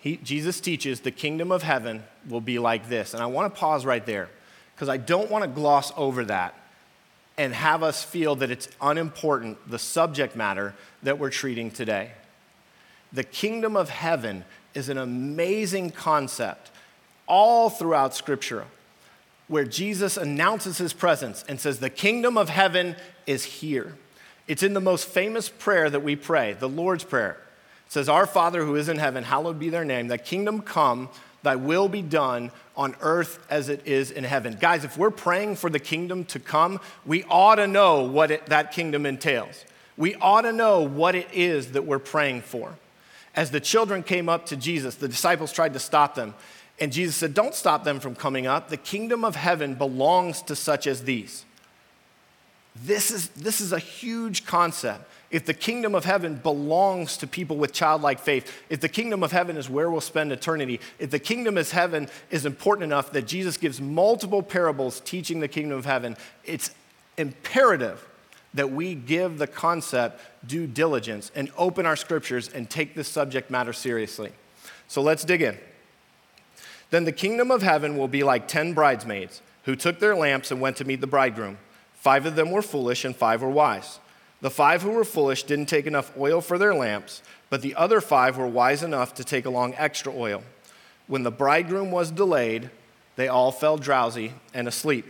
He, 0.00 0.18
Jesus 0.18 0.60
teaches 0.60 1.00
the 1.00 1.10
kingdom 1.10 1.50
of 1.50 1.62
heaven 1.62 2.04
will 2.28 2.42
be 2.42 2.58
like 2.58 2.90
this. 2.90 3.14
And 3.14 3.22
I 3.22 3.26
want 3.26 3.52
to 3.52 3.58
pause 3.58 3.86
right 3.86 4.04
there 4.04 4.28
because 4.74 4.90
I 4.90 4.98
don't 4.98 5.30
want 5.30 5.44
to 5.44 5.48
gloss 5.48 5.92
over 5.96 6.26
that 6.26 6.54
and 7.38 7.54
have 7.54 7.82
us 7.82 8.04
feel 8.04 8.36
that 8.36 8.50
it's 8.50 8.68
unimportant, 8.82 9.58
the 9.68 9.78
subject 9.78 10.36
matter 10.36 10.74
that 11.02 11.18
we're 11.18 11.30
treating 11.30 11.70
today. 11.70 12.10
The 13.12 13.24
kingdom 13.24 13.76
of 13.76 13.88
heaven 13.88 14.44
is 14.74 14.90
an 14.90 14.98
amazing 14.98 15.90
concept 15.92 16.70
all 17.26 17.70
throughout 17.70 18.14
Scripture 18.14 18.66
where 19.46 19.64
Jesus 19.64 20.18
announces 20.18 20.76
his 20.76 20.92
presence 20.92 21.44
and 21.48 21.58
says, 21.58 21.78
The 21.78 21.88
kingdom 21.88 22.36
of 22.36 22.50
heaven 22.50 22.94
is 23.26 23.44
here. 23.44 23.94
It's 24.48 24.62
in 24.62 24.72
the 24.72 24.80
most 24.80 25.06
famous 25.06 25.50
prayer 25.50 25.88
that 25.90 26.02
we 26.02 26.16
pray, 26.16 26.54
the 26.54 26.68
Lord's 26.68 27.04
Prayer. 27.04 27.36
It 27.86 27.92
says, 27.92 28.08
Our 28.08 28.26
Father 28.26 28.64
who 28.64 28.74
is 28.76 28.88
in 28.88 28.96
heaven, 28.96 29.22
hallowed 29.24 29.58
be 29.58 29.68
their 29.68 29.84
name, 29.84 30.08
thy 30.08 30.16
kingdom 30.16 30.62
come, 30.62 31.10
thy 31.42 31.54
will 31.54 31.88
be 31.88 32.02
done 32.02 32.50
on 32.74 32.96
earth 33.00 33.44
as 33.50 33.68
it 33.68 33.86
is 33.86 34.10
in 34.10 34.24
heaven. 34.24 34.56
Guys, 34.58 34.84
if 34.84 34.96
we're 34.96 35.10
praying 35.10 35.56
for 35.56 35.68
the 35.68 35.78
kingdom 35.78 36.24
to 36.26 36.40
come, 36.40 36.80
we 37.04 37.24
ought 37.24 37.56
to 37.56 37.66
know 37.66 38.02
what 38.02 38.30
it, 38.30 38.46
that 38.46 38.72
kingdom 38.72 39.04
entails. 39.04 39.64
We 39.98 40.14
ought 40.16 40.42
to 40.42 40.52
know 40.52 40.80
what 40.80 41.14
it 41.14 41.28
is 41.32 41.72
that 41.72 41.84
we're 41.84 41.98
praying 41.98 42.42
for. 42.42 42.74
As 43.34 43.50
the 43.50 43.60
children 43.60 44.02
came 44.02 44.28
up 44.28 44.46
to 44.46 44.56
Jesus, 44.56 44.94
the 44.94 45.08
disciples 45.08 45.52
tried 45.52 45.74
to 45.74 45.78
stop 45.78 46.14
them. 46.14 46.34
And 46.80 46.92
Jesus 46.92 47.16
said, 47.16 47.34
Don't 47.34 47.54
stop 47.54 47.84
them 47.84 48.00
from 48.00 48.14
coming 48.14 48.46
up. 48.46 48.68
The 48.68 48.76
kingdom 48.76 49.24
of 49.24 49.36
heaven 49.36 49.74
belongs 49.74 50.40
to 50.42 50.56
such 50.56 50.86
as 50.86 51.04
these. 51.04 51.44
This 52.84 53.10
is, 53.10 53.28
this 53.30 53.60
is 53.60 53.72
a 53.72 53.78
huge 53.78 54.46
concept 54.46 55.04
if 55.30 55.44
the 55.44 55.54
kingdom 55.54 55.94
of 55.94 56.04
heaven 56.04 56.36
belongs 56.36 57.18
to 57.18 57.26
people 57.26 57.56
with 57.56 57.72
childlike 57.72 58.18
faith, 58.18 58.50
if 58.70 58.80
the 58.80 58.88
kingdom 58.88 59.22
of 59.22 59.30
heaven 59.30 59.56
is 59.56 59.68
where 59.68 59.90
we'll 59.90 60.00
spend 60.00 60.32
eternity, 60.32 60.80
if 60.98 61.10
the 61.10 61.18
kingdom 61.18 61.58
of 61.58 61.70
heaven 61.70 62.08
is 62.30 62.46
important 62.46 62.84
enough 62.84 63.12
that 63.12 63.26
Jesus 63.26 63.58
gives 63.58 63.80
multiple 63.80 64.42
parables 64.42 65.00
teaching 65.00 65.40
the 65.40 65.48
kingdom 65.48 65.76
of 65.76 65.84
heaven, 65.84 66.16
it's 66.44 66.70
imperative 67.18 68.06
that 68.54 68.70
we 68.70 68.94
give 68.94 69.36
the 69.36 69.46
concept 69.46 70.20
due 70.46 70.66
diligence 70.66 71.30
and 71.34 71.50
open 71.58 71.84
our 71.84 71.96
scriptures 71.96 72.48
and 72.48 72.70
take 72.70 72.94
this 72.94 73.08
subject 73.08 73.50
matter 73.50 73.74
seriously. 73.74 74.32
So 74.88 75.02
let's 75.02 75.24
dig 75.24 75.42
in. 75.42 75.58
Then 76.88 77.04
the 77.04 77.12
kingdom 77.12 77.50
of 77.50 77.60
heaven 77.60 77.98
will 77.98 78.08
be 78.08 78.22
like 78.22 78.48
10 78.48 78.72
bridesmaids 78.72 79.42
who 79.64 79.76
took 79.76 80.00
their 80.00 80.16
lamps 80.16 80.50
and 80.50 80.58
went 80.58 80.78
to 80.78 80.86
meet 80.86 81.02
the 81.02 81.06
bridegroom. 81.06 81.58
Five 81.98 82.26
of 82.26 82.36
them 82.36 82.50
were 82.50 82.62
foolish 82.62 83.04
and 83.04 83.14
five 83.14 83.42
were 83.42 83.50
wise. 83.50 83.98
The 84.40 84.50
five 84.50 84.82
who 84.82 84.90
were 84.90 85.04
foolish 85.04 85.42
didn't 85.42 85.66
take 85.66 85.86
enough 85.86 86.16
oil 86.16 86.40
for 86.40 86.58
their 86.58 86.74
lamps, 86.74 87.22
but 87.50 87.60
the 87.60 87.74
other 87.74 88.00
five 88.00 88.38
were 88.38 88.46
wise 88.46 88.82
enough 88.84 89.14
to 89.14 89.24
take 89.24 89.44
along 89.44 89.74
extra 89.76 90.14
oil. 90.14 90.44
When 91.08 91.24
the 91.24 91.32
bridegroom 91.32 91.90
was 91.90 92.12
delayed, 92.12 92.70
they 93.16 93.26
all 93.26 93.50
fell 93.50 93.76
drowsy 93.76 94.32
and 94.54 94.68
asleep. 94.68 95.06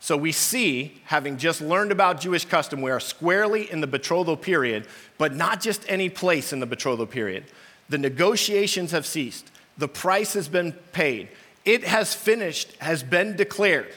So 0.00 0.16
we 0.16 0.32
see, 0.32 1.00
having 1.04 1.36
just 1.36 1.60
learned 1.60 1.92
about 1.92 2.20
Jewish 2.20 2.44
custom, 2.44 2.82
we 2.82 2.90
are 2.90 2.98
squarely 2.98 3.70
in 3.70 3.80
the 3.80 3.86
betrothal 3.86 4.36
period, 4.36 4.88
but 5.18 5.34
not 5.34 5.60
just 5.60 5.84
any 5.88 6.08
place 6.08 6.52
in 6.52 6.58
the 6.58 6.66
betrothal 6.66 7.06
period. 7.06 7.44
The 7.90 7.98
negotiations 7.98 8.90
have 8.90 9.06
ceased, 9.06 9.50
the 9.78 9.88
price 9.88 10.32
has 10.32 10.48
been 10.48 10.72
paid, 10.92 11.28
it 11.64 11.84
has 11.84 12.14
finished, 12.14 12.74
has 12.78 13.02
been 13.02 13.36
declared. 13.36 13.92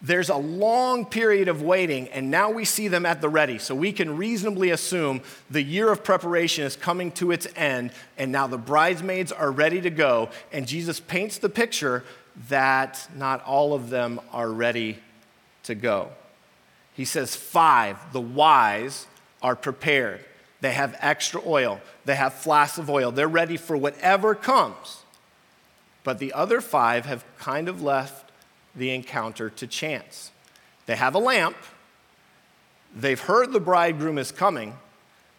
There's 0.00 0.28
a 0.28 0.36
long 0.36 1.06
period 1.06 1.48
of 1.48 1.60
waiting, 1.62 2.08
and 2.08 2.30
now 2.30 2.50
we 2.50 2.64
see 2.64 2.86
them 2.86 3.04
at 3.04 3.20
the 3.20 3.28
ready. 3.28 3.58
So 3.58 3.74
we 3.74 3.90
can 3.92 4.16
reasonably 4.16 4.70
assume 4.70 5.22
the 5.50 5.62
year 5.62 5.90
of 5.90 6.04
preparation 6.04 6.64
is 6.64 6.76
coming 6.76 7.10
to 7.12 7.32
its 7.32 7.48
end, 7.56 7.90
and 8.16 8.30
now 8.30 8.46
the 8.46 8.58
bridesmaids 8.58 9.32
are 9.32 9.50
ready 9.50 9.80
to 9.80 9.90
go. 9.90 10.30
And 10.52 10.68
Jesus 10.68 11.00
paints 11.00 11.38
the 11.38 11.48
picture 11.48 12.04
that 12.48 13.08
not 13.16 13.44
all 13.44 13.74
of 13.74 13.90
them 13.90 14.20
are 14.32 14.50
ready 14.50 14.98
to 15.64 15.74
go. 15.74 16.10
He 16.94 17.04
says, 17.04 17.34
Five, 17.34 18.12
the 18.12 18.20
wise, 18.20 19.06
are 19.42 19.56
prepared. 19.56 20.24
They 20.60 20.72
have 20.72 20.96
extra 21.00 21.40
oil, 21.44 21.80
they 22.04 22.16
have 22.16 22.34
flasks 22.34 22.78
of 22.78 22.90
oil, 22.90 23.10
they're 23.10 23.28
ready 23.28 23.56
for 23.56 23.76
whatever 23.76 24.34
comes. 24.34 25.02
But 26.04 26.18
the 26.18 26.32
other 26.32 26.60
five 26.60 27.06
have 27.06 27.24
kind 27.38 27.68
of 27.68 27.82
left 27.82 28.27
the 28.78 28.90
encounter 28.90 29.50
to 29.50 29.66
chance. 29.66 30.30
They 30.86 30.96
have 30.96 31.14
a 31.14 31.18
lamp, 31.18 31.56
they've 32.94 33.20
heard 33.20 33.52
the 33.52 33.60
bridegroom 33.60 34.16
is 34.18 34.32
coming, 34.32 34.74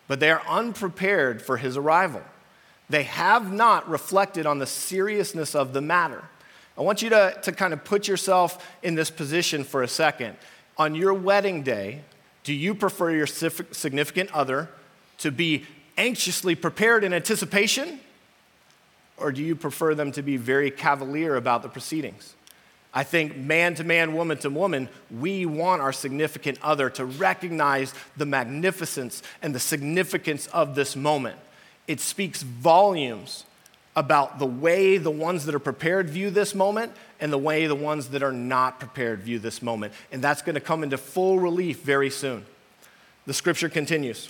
but 0.08 0.20
they 0.20 0.30
are 0.30 0.44
unprepared 0.48 1.42
for 1.42 1.58
his 1.58 1.78
arrival. 1.78 2.22
They 2.90 3.04
have 3.04 3.52
not 3.52 3.90
reflected 3.90 4.46
on 4.46 4.60
the 4.60 4.66
seriousness 4.66 5.56
of 5.56 5.74
the 5.74 5.82
matter. 5.82 6.24
I 6.78 6.82
want 6.82 7.02
you 7.02 7.10
to, 7.10 7.38
to 7.44 7.52
kind 7.52 7.74
of 7.74 7.84
put 7.84 8.08
yourself 8.08 8.66
in 8.82 8.96
this 8.96 9.12
position 9.12 9.64
for 9.64 9.84
a 9.84 9.88
second. 9.88 10.38
On 10.78 10.96
your 10.96 11.14
wedding 11.14 11.62
day, 11.62 12.02
do 12.44 12.54
you 12.54 12.74
prefer 12.74 13.12
your 13.12 13.28
significant 13.28 14.32
other 14.34 14.70
to 15.20 15.32
be 15.32 15.66
anxiously 15.98 16.56
prepared 16.56 17.04
in 17.04 17.14
anticipation? 17.14 18.00
Or 19.18 19.32
do 19.32 19.44
you 19.44 19.56
prefer 19.56 19.94
them 19.94 20.12
to 20.14 20.22
be 20.22 20.38
very 20.38 20.72
cavalier 20.72 21.36
about 21.36 21.62
the 21.62 21.70
proceedings? 21.70 22.34
I 22.94 23.04
think 23.04 23.36
man 23.36 23.76
to 23.76 23.84
man, 23.84 24.14
woman 24.16 24.38
to 24.40 24.50
woman, 24.50 24.90
we 25.12 25.46
want 25.46 25.82
our 25.82 25.94
significant 25.94 26.58
other 26.62 26.90
to 26.92 27.06
recognize 27.06 27.94
the 28.18 28.26
magnificence 28.26 29.22
and 29.42 29.54
the 29.54 29.60
significance 29.60 30.48
of 30.48 30.76
this 30.76 30.96
moment. 30.96 31.38
it 31.88 32.00
speaks 32.00 32.44
volumes 32.44 33.46
about 33.96 34.38
the 34.38 34.46
way 34.46 34.98
the 34.98 35.12
ones 35.12 35.46
that 35.46 35.56
are 35.56 35.60
prepared 35.60 36.08
view 36.08 36.30
this 36.30 36.54
moment 36.54 36.92
and 37.20 37.34
the 37.34 37.38
way 37.38 37.66
the 37.66 37.76
ones 37.76 38.10
that 38.10 38.22
are 38.22 38.32
not 38.32 38.80
prepared 38.80 39.22
view 39.22 39.40
this 39.40 39.62
moment. 39.62 39.92
And 40.12 40.22
that's 40.22 40.44
going 40.44 40.54
to 40.54 40.62
come 40.62 40.84
into 40.84 40.98
full 40.98 41.40
relief 41.40 41.82
very 41.82 42.12
soon. 42.12 42.46
The 43.26 43.34
scripture 43.34 43.70
continues. 43.70 44.30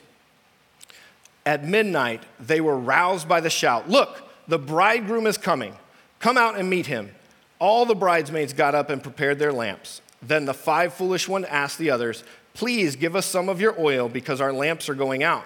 At 1.45 1.65
midnight, 1.65 2.23
they 2.39 2.61
were 2.61 2.77
roused 2.77 3.27
by 3.27 3.41
the 3.41 3.49
shout 3.49 3.89
Look, 3.89 4.23
the 4.47 4.57
bridegroom 4.57 5.27
is 5.27 5.37
coming. 5.37 5.75
Come 6.19 6.37
out 6.37 6.57
and 6.57 6.69
meet 6.69 6.87
him. 6.87 7.11
All 7.59 7.85
the 7.85 7.95
bridesmaids 7.95 8.53
got 8.53 8.73
up 8.73 8.89
and 8.89 9.03
prepared 9.03 9.37
their 9.37 9.53
lamps. 9.53 10.01
Then 10.21 10.45
the 10.45 10.53
five 10.53 10.93
foolish 10.93 11.27
ones 11.27 11.45
asked 11.49 11.77
the 11.77 11.91
others, 11.91 12.23
Please 12.53 12.95
give 12.95 13.15
us 13.15 13.25
some 13.25 13.47
of 13.47 13.61
your 13.61 13.79
oil 13.79 14.09
because 14.09 14.41
our 14.41 14.51
lamps 14.51 14.89
are 14.89 14.95
going 14.95 15.23
out. 15.23 15.45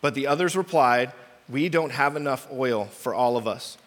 But 0.00 0.14
the 0.14 0.26
others 0.26 0.56
replied, 0.56 1.12
We 1.48 1.68
don't 1.68 1.90
have 1.90 2.16
enough 2.16 2.46
oil 2.52 2.86
for 2.86 3.14
all 3.14 3.36
of 3.36 3.46
us. 3.46 3.78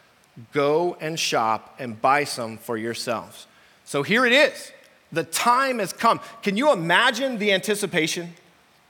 Go 0.54 0.98
and 1.00 1.20
shop 1.20 1.76
and 1.80 2.02
buy 2.02 2.24
some 2.24 2.58
for 2.58 2.78
yourselves. 2.78 3.48
So 3.86 4.04
here 4.04 4.26
it 4.26 4.34
is. 4.34 4.72
The 5.12 5.24
time 5.24 5.80
has 5.80 5.94
come. 5.94 6.20
Can 6.44 6.58
you 6.58 6.72
imagine 6.72 7.38
the 7.38 7.54
anticipation? 7.54 8.34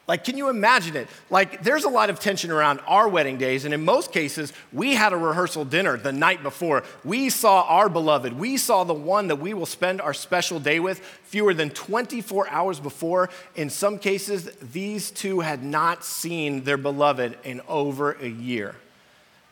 Like, 0.08 0.24
can 0.24 0.38
you 0.38 0.48
imagine 0.48 0.96
it? 0.96 1.10
Like, 1.30 1.64
there's 1.64 1.84
a 1.84 1.90
lot 1.90 2.10
of 2.10 2.18
tension 2.18 2.50
around 2.50 2.80
our 2.88 3.10
wedding 3.10 3.38
days, 3.38 3.66
and 3.66 3.74
in 3.74 3.84
most 3.84 4.14
cases, 4.14 4.54
we 4.72 4.96
had 4.96 5.12
a 5.12 5.18
rehearsal 5.18 5.66
dinner 5.66 5.98
the 5.98 6.14
night 6.14 6.42
before. 6.42 6.84
We 7.04 7.30
saw 7.30 7.64
our 7.64 7.90
beloved. 7.90 8.32
We 8.32 8.56
saw 8.56 8.86
the 8.86 8.94
one 8.94 9.28
that 9.28 9.36
we 9.36 9.54
will 9.54 9.66
spend 9.66 10.00
our 10.00 10.14
special 10.14 10.62
day 10.62 10.80
with 10.80 11.00
fewer 11.00 11.54
than 11.54 11.72
24 11.72 12.50
hours 12.50 12.80
before. 12.80 13.30
In 13.56 13.70
some 13.70 14.00
cases, 14.00 14.46
these 14.62 15.12
two 15.12 15.42
had 15.42 15.62
not 15.62 16.06
seen 16.06 16.64
their 16.64 16.78
beloved 16.78 17.38
in 17.44 17.60
over 17.68 18.14
a 18.14 18.30
year. 18.30 18.76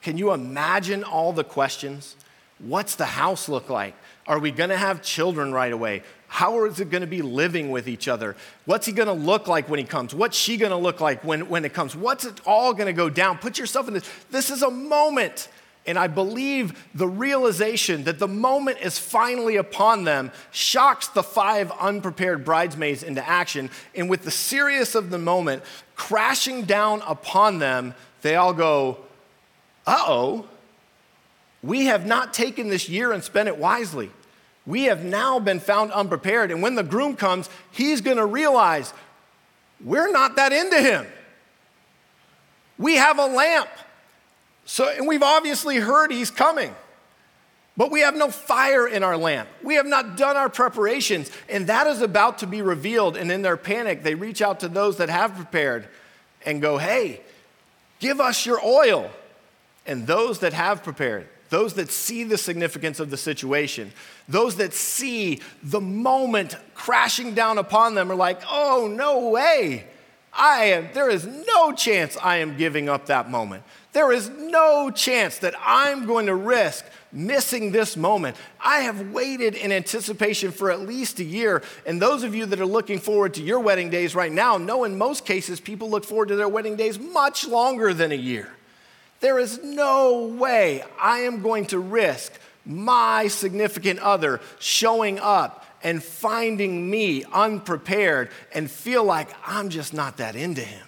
Can 0.02 0.18
you 0.18 0.32
imagine 0.32 1.04
all 1.04 1.34
the 1.34 1.44
questions? 1.44 2.16
What's 2.60 2.96
the 2.96 3.06
house 3.06 3.50
look 3.50 3.70
like? 3.70 3.94
Are 4.26 4.40
we 4.40 4.52
gonna 4.52 4.78
have 4.78 5.02
children 5.02 5.52
right 5.52 5.74
away? 5.74 6.04
How 6.36 6.66
is 6.66 6.82
it 6.82 6.90
going 6.90 7.00
to 7.00 7.08
be 7.08 7.22
living 7.22 7.72
with 7.72 7.88
each 7.88 8.10
other? 8.10 8.36
What's 8.66 8.86
he 8.86 8.92
going 8.92 9.08
to 9.08 9.14
look 9.14 9.48
like 9.48 9.70
when 9.70 9.80
he 9.80 9.86
comes? 9.86 10.14
What's 10.14 10.36
she 10.36 10.58
going 10.58 10.72
to 10.72 10.78
look 10.78 11.00
like 11.00 11.24
when, 11.24 11.48
when 11.48 11.64
it 11.64 11.74
comes? 11.74 11.96
What's 11.96 12.26
it 12.26 12.42
all 12.46 12.74
going 12.74 12.88
to 12.88 12.94
go 12.94 13.10
down? 13.10 13.38
Put 13.38 13.58
yourself 13.58 13.88
in 13.88 13.94
this. 13.94 14.10
This 14.32 14.50
is 14.50 14.62
a 14.62 14.70
moment. 14.70 15.48
And 15.86 15.98
I 15.98 16.08
believe 16.08 16.78
the 16.94 17.08
realization 17.08 18.04
that 18.04 18.20
the 18.20 18.28
moment 18.28 18.80
is 18.82 19.00
finally 19.00 19.56
upon 19.56 20.04
them 20.04 20.30
shocks 20.52 21.08
the 21.08 21.24
five 21.24 21.72
unprepared 21.80 22.44
bridesmaids 22.44 23.02
into 23.02 23.26
action. 23.26 23.70
And 23.96 24.10
with 24.10 24.24
the 24.24 24.32
seriousness 24.32 24.94
of 24.94 25.12
the 25.12 25.18
moment 25.18 25.64
crashing 25.96 26.64
down 26.64 27.02
upon 27.08 27.60
them, 27.60 27.94
they 28.24 28.36
all 28.36 28.54
go, 28.54 28.98
uh 29.88 30.04
oh, 30.06 30.48
we 31.64 31.86
have 31.86 32.06
not 32.06 32.34
taken 32.34 32.68
this 32.68 32.90
year 32.90 33.14
and 33.14 33.24
spent 33.24 33.48
it 33.48 33.58
wisely. 33.58 34.12
We 34.66 34.86
have 34.86 35.04
now 35.04 35.40
been 35.40 35.60
found 35.60 35.92
unprepared. 35.92 36.52
And 36.52 36.62
when 36.62 36.76
the 36.76 36.84
groom 36.84 37.16
comes, 37.16 37.50
he's 37.72 38.02
going 38.02 38.18
to 38.18 38.26
realize 38.26 38.94
we're 39.84 40.12
not 40.12 40.38
that 40.38 40.52
into 40.52 40.82
him. 40.82 41.06
We 42.78 42.96
have 42.96 43.20
a 43.20 43.26
lamp. 43.26 43.70
So, 44.66 44.90
and 44.90 45.08
we've 45.08 45.24
obviously 45.24 45.78
heard 45.78 46.12
he's 46.12 46.32
coming, 46.32 46.74
but 47.78 47.92
we 47.92 48.02
have 48.02 48.16
no 48.16 48.32
fire 48.32 48.88
in 48.88 49.04
our 49.04 49.16
lamp. 49.16 49.48
We 49.62 49.76
have 49.76 49.86
not 49.86 50.18
done 50.18 50.36
our 50.36 50.50
preparations, 50.50 51.30
and 51.48 51.68
that 51.68 51.86
is 51.86 52.02
about 52.02 52.40
to 52.40 52.48
be 52.48 52.64
revealed. 52.64 53.16
And 53.16 53.32
in 53.32 53.44
their 53.44 53.58
panic, 53.58 54.02
they 54.02 54.16
reach 54.16 54.42
out 54.42 54.62
to 54.62 54.68
those 54.68 54.98
that 54.98 55.10
have 55.10 55.36
prepared 55.36 55.88
and 56.46 56.62
go, 56.62 56.80
Hey, 56.80 57.22
give 58.00 58.20
us 58.20 58.46
your 58.46 58.60
oil. 58.66 59.12
And 59.86 60.08
those 60.08 60.40
that 60.40 60.54
have 60.54 60.84
prepared, 60.84 61.30
those 61.56 61.76
that 61.76 61.90
see 61.90 62.26
the 62.26 62.38
significance 62.38 63.00
of 63.00 63.10
the 63.10 63.16
situation, 63.16 63.90
those 64.28 64.58
that 64.58 64.74
see 64.74 65.40
the 65.64 65.80
moment 65.80 66.58
crashing 66.74 67.34
down 67.34 67.58
upon 67.58 67.96
them 67.96 68.12
are 68.12 68.16
like, 68.16 68.42
oh, 68.52 68.92
no 68.94 69.30
way. 69.30 69.88
I 70.34 70.66
am, 70.66 70.90
there 70.94 71.10
is 71.10 71.26
no 71.26 71.72
chance 71.72 72.18
I 72.22 72.38
am 72.38 72.58
giving 72.58 72.90
up 72.90 73.06
that 73.06 73.32
moment. 73.32 73.64
There 73.94 74.12
is 74.12 74.28
no 74.28 74.92
chance 74.92 75.38
that 75.38 75.54
I'm 75.58 76.06
going 76.06 76.26
to 76.26 76.36
risk 76.36 76.84
missing 77.14 77.72
this 77.72 77.96
moment. 77.96 78.36
I 78.60 78.80
have 78.80 79.14
waited 79.14 79.56
in 79.56 79.72
anticipation 79.72 80.52
for 80.52 80.70
at 80.70 80.82
least 80.82 81.22
a 81.22 81.24
year. 81.24 81.64
And 81.86 82.02
those 82.02 82.24
of 82.24 82.36
you 82.36 82.46
that 82.48 82.60
are 82.60 82.66
looking 82.66 83.00
forward 83.00 83.34
to 83.36 83.42
your 83.42 83.62
wedding 83.62 83.90
days 83.90 84.14
right 84.14 84.30
now 84.30 84.58
know 84.58 84.84
in 84.84 84.98
most 84.98 85.26
cases 85.26 85.62
people 85.62 85.90
look 85.90 86.04
forward 86.04 86.28
to 86.28 86.36
their 86.36 86.50
wedding 86.50 86.76
days 86.76 87.00
much 87.00 87.48
longer 87.48 87.94
than 87.94 88.12
a 88.12 88.16
year. 88.16 88.50
There 89.20 89.40
is 89.40 89.64
no 89.64 90.28
way 90.28 90.84
I 91.00 91.20
am 91.20 91.42
going 91.42 91.66
to 91.68 91.80
risk 91.80 92.34
my 92.66 93.28
significant 93.28 94.00
other 94.00 94.42
showing 94.60 95.20
up 95.20 95.66
and 95.84 96.04
finding 96.04 96.90
me 96.90 97.24
unprepared 97.32 98.30
and 98.54 98.70
feel 98.70 99.04
like 99.04 99.30
I'm 99.46 99.70
just 99.70 99.94
not 99.94 100.18
that 100.18 100.36
into 100.36 100.62
him 100.62 100.86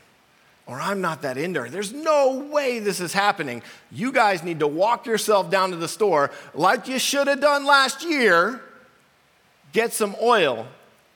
or 0.65 0.81
I'm 0.81 1.01
not 1.01 1.21
that 1.21 1.37
into 1.37 1.61
her. 1.61 1.69
There's 1.69 1.93
no 1.93 2.39
way 2.51 2.79
this 2.79 2.99
is 2.99 3.13
happening. 3.13 3.63
You 3.91 4.11
guys 4.11 4.43
need 4.43 4.59
to 4.59 4.67
walk 4.67 5.05
yourself 5.05 5.49
down 5.49 5.71
to 5.71 5.77
the 5.77 5.87
store 5.87 6.29
like 6.53 6.87
you 6.87 6.99
should 6.99 7.27
have 7.27 7.39
done 7.39 7.65
last 7.65 8.03
year, 8.03 8.61
get 9.71 9.93
some 9.93 10.15
oil, 10.21 10.67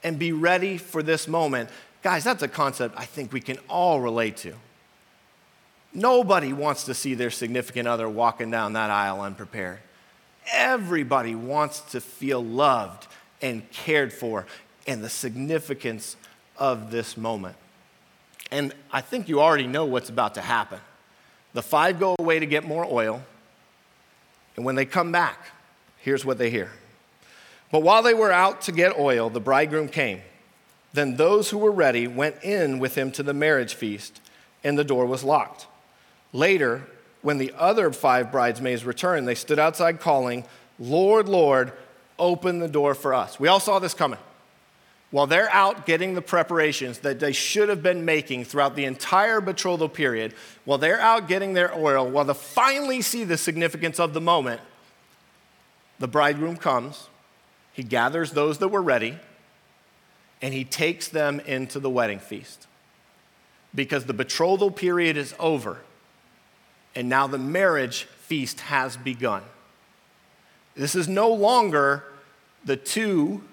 and 0.04 0.18
be 0.18 0.32
ready 0.32 0.78
for 0.78 1.04
this 1.04 1.28
moment. 1.28 1.70
Guys, 2.02 2.24
that's 2.24 2.42
a 2.44 2.48
concept 2.48 2.96
I 2.98 3.06
think 3.06 3.34
we 3.34 3.42
can 3.42 3.58
all 3.68 4.00
relate 4.00 4.38
to. 4.38 4.54
Nobody 5.94 6.54
wants 6.54 6.86
to 6.86 6.94
see 6.94 7.16
their 7.16 7.32
significant 7.32 7.88
other 7.88 8.08
walking 8.08 8.50
down 8.50 8.74
that 8.74 8.90
aisle 8.90 9.22
unprepared. 9.22 9.80
Everybody 10.52 11.36
wants 11.36 11.82
to 11.92 12.02
feel 12.02 12.44
loved 12.44 13.08
and 13.42 13.70
cared 13.72 14.14
for 14.14 14.46
and 14.88 15.04
the 15.04 15.10
significance 15.10 16.16
of 16.58 16.92
this 16.92 17.18
moment. 17.18 17.56
And 18.52 18.74
I 18.92 19.02
think 19.02 19.30
you 19.30 19.42
already 19.42 19.68
know 19.68 19.86
what's 19.86 20.10
about 20.10 20.36
to 20.36 20.42
happen. 20.42 20.80
The 21.54 21.62
five 21.62 22.00
go 22.00 22.16
away 22.18 22.40
to 22.40 22.46
get 22.46 22.66
more 22.66 22.86
oil, 22.86 23.24
and 24.56 24.66
when 24.66 24.76
they 24.76 24.86
come 24.86 25.12
back, 25.12 25.38
here's 25.98 26.26
what 26.26 26.38
they 26.38 26.50
hear. 26.50 26.72
But 27.72 27.84
while 27.84 28.04
they 28.04 28.14
were 28.14 28.32
out 28.32 28.62
to 28.64 28.72
get 28.72 28.98
oil, 28.98 29.30
the 29.30 29.40
bridegroom 29.40 29.90
came. 29.90 30.22
Then 30.94 31.16
those 31.16 31.50
who 31.50 31.58
were 31.58 31.72
ready 31.72 32.08
went 32.08 32.44
in 32.44 32.80
with 32.80 32.96
him 32.96 33.12
to 33.14 33.24
the 33.24 33.34
marriage 33.34 33.74
feast, 33.76 34.20
and 34.64 34.78
the 34.78 34.84
door 34.84 35.06
was 35.06 35.24
locked. 35.24 35.68
Later, 36.34 36.88
when 37.22 37.38
the 37.38 37.54
other 37.58 37.92
five 37.92 38.32
bridesmaids 38.32 38.86
returned, 38.86 39.28
they 39.28 39.36
stood 39.36 39.60
outside 39.60 40.00
calling, 40.00 40.46
Lord, 40.80 41.28
Lord, 41.28 41.74
open 42.18 42.60
the 42.60 42.68
door 42.68 42.96
for 42.96 43.14
us. 43.14 43.40
We 43.40 43.48
all 43.48 43.60
saw 43.60 43.80
this 43.80 43.94
coming. 43.94 44.20
While 45.12 45.28
they're 45.28 45.52
out 45.52 45.86
getting 45.86 46.14
the 46.14 46.22
preparations 46.22 47.00
that 47.00 47.20
they 47.20 47.34
should 47.34 47.68
have 47.68 47.84
been 47.84 48.06
making 48.06 48.46
throughout 48.46 48.78
the 48.78 48.86
entire 48.86 49.42
betrothal 49.42 49.90
period, 49.90 50.34
while 50.64 50.78
they're 50.78 51.02
out 51.02 51.28
getting 51.28 51.54
their 51.54 51.76
oil, 51.78 52.10
while 52.10 52.24
they 52.24 52.34
finally 52.34 53.02
see 53.02 53.26
the 53.26 53.38
significance 53.38 54.00
of 54.00 54.14
the 54.14 54.22
moment, 54.22 54.62
the 56.00 56.08
bridegroom 56.08 56.56
comes, 56.56 57.10
he 57.74 57.84
gathers 57.84 58.32
those 58.32 58.60
that 58.60 58.70
were 58.70 58.82
ready, 58.82 59.18
and 60.42 60.54
he 60.54 60.64
takes 60.64 61.10
them 61.10 61.42
into 61.42 61.80
the 61.80 61.90
wedding 61.90 62.20
feast. 62.20 62.68
Because 63.76 64.06
the 64.06 64.14
betrothal 64.14 64.72
period 64.72 65.18
is 65.18 65.36
over 65.40 65.80
and 66.96 67.10
now 67.10 67.28
the 67.28 67.38
marriage 67.38 68.04
feast 68.04 68.62
has 68.62 68.98
begun. 68.98 69.44
This 70.76 70.96
is 70.96 71.08
no 71.08 71.30
longer 71.30 72.04
the 72.64 72.78
two 72.78 73.44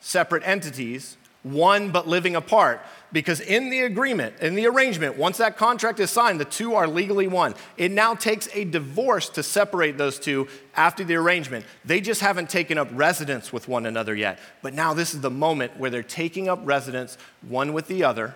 separate 0.00 0.46
entities, 0.46 1.16
one 1.42 1.90
but 1.90 2.06
living 2.06 2.36
apart, 2.36 2.80
because 3.12 3.40
in 3.40 3.70
the 3.70 3.80
agreement, 3.80 4.34
in 4.40 4.54
the 4.54 4.66
arrangement, 4.66 5.16
once 5.16 5.38
that 5.38 5.56
contract 5.56 5.98
is 5.98 6.10
signed, 6.10 6.38
the 6.38 6.44
two 6.44 6.74
are 6.74 6.86
legally 6.86 7.26
one. 7.26 7.54
It 7.76 7.90
now 7.90 8.14
takes 8.14 8.48
a 8.54 8.64
divorce 8.64 9.28
to 9.30 9.42
separate 9.42 9.98
those 9.98 10.18
two 10.18 10.48
after 10.76 11.02
the 11.02 11.16
arrangement. 11.16 11.64
They 11.84 12.00
just 12.00 12.20
haven't 12.20 12.50
taken 12.50 12.78
up 12.78 12.88
residence 12.92 13.52
with 13.52 13.68
one 13.68 13.86
another 13.86 14.14
yet. 14.14 14.38
But 14.62 14.74
now 14.74 14.94
this 14.94 15.14
is 15.14 15.22
the 15.22 15.30
moment 15.30 15.76
where 15.78 15.90
they're 15.90 16.02
taking 16.02 16.48
up 16.48 16.60
residence 16.62 17.16
one 17.48 17.72
with 17.72 17.88
the 17.88 18.04
other, 18.04 18.34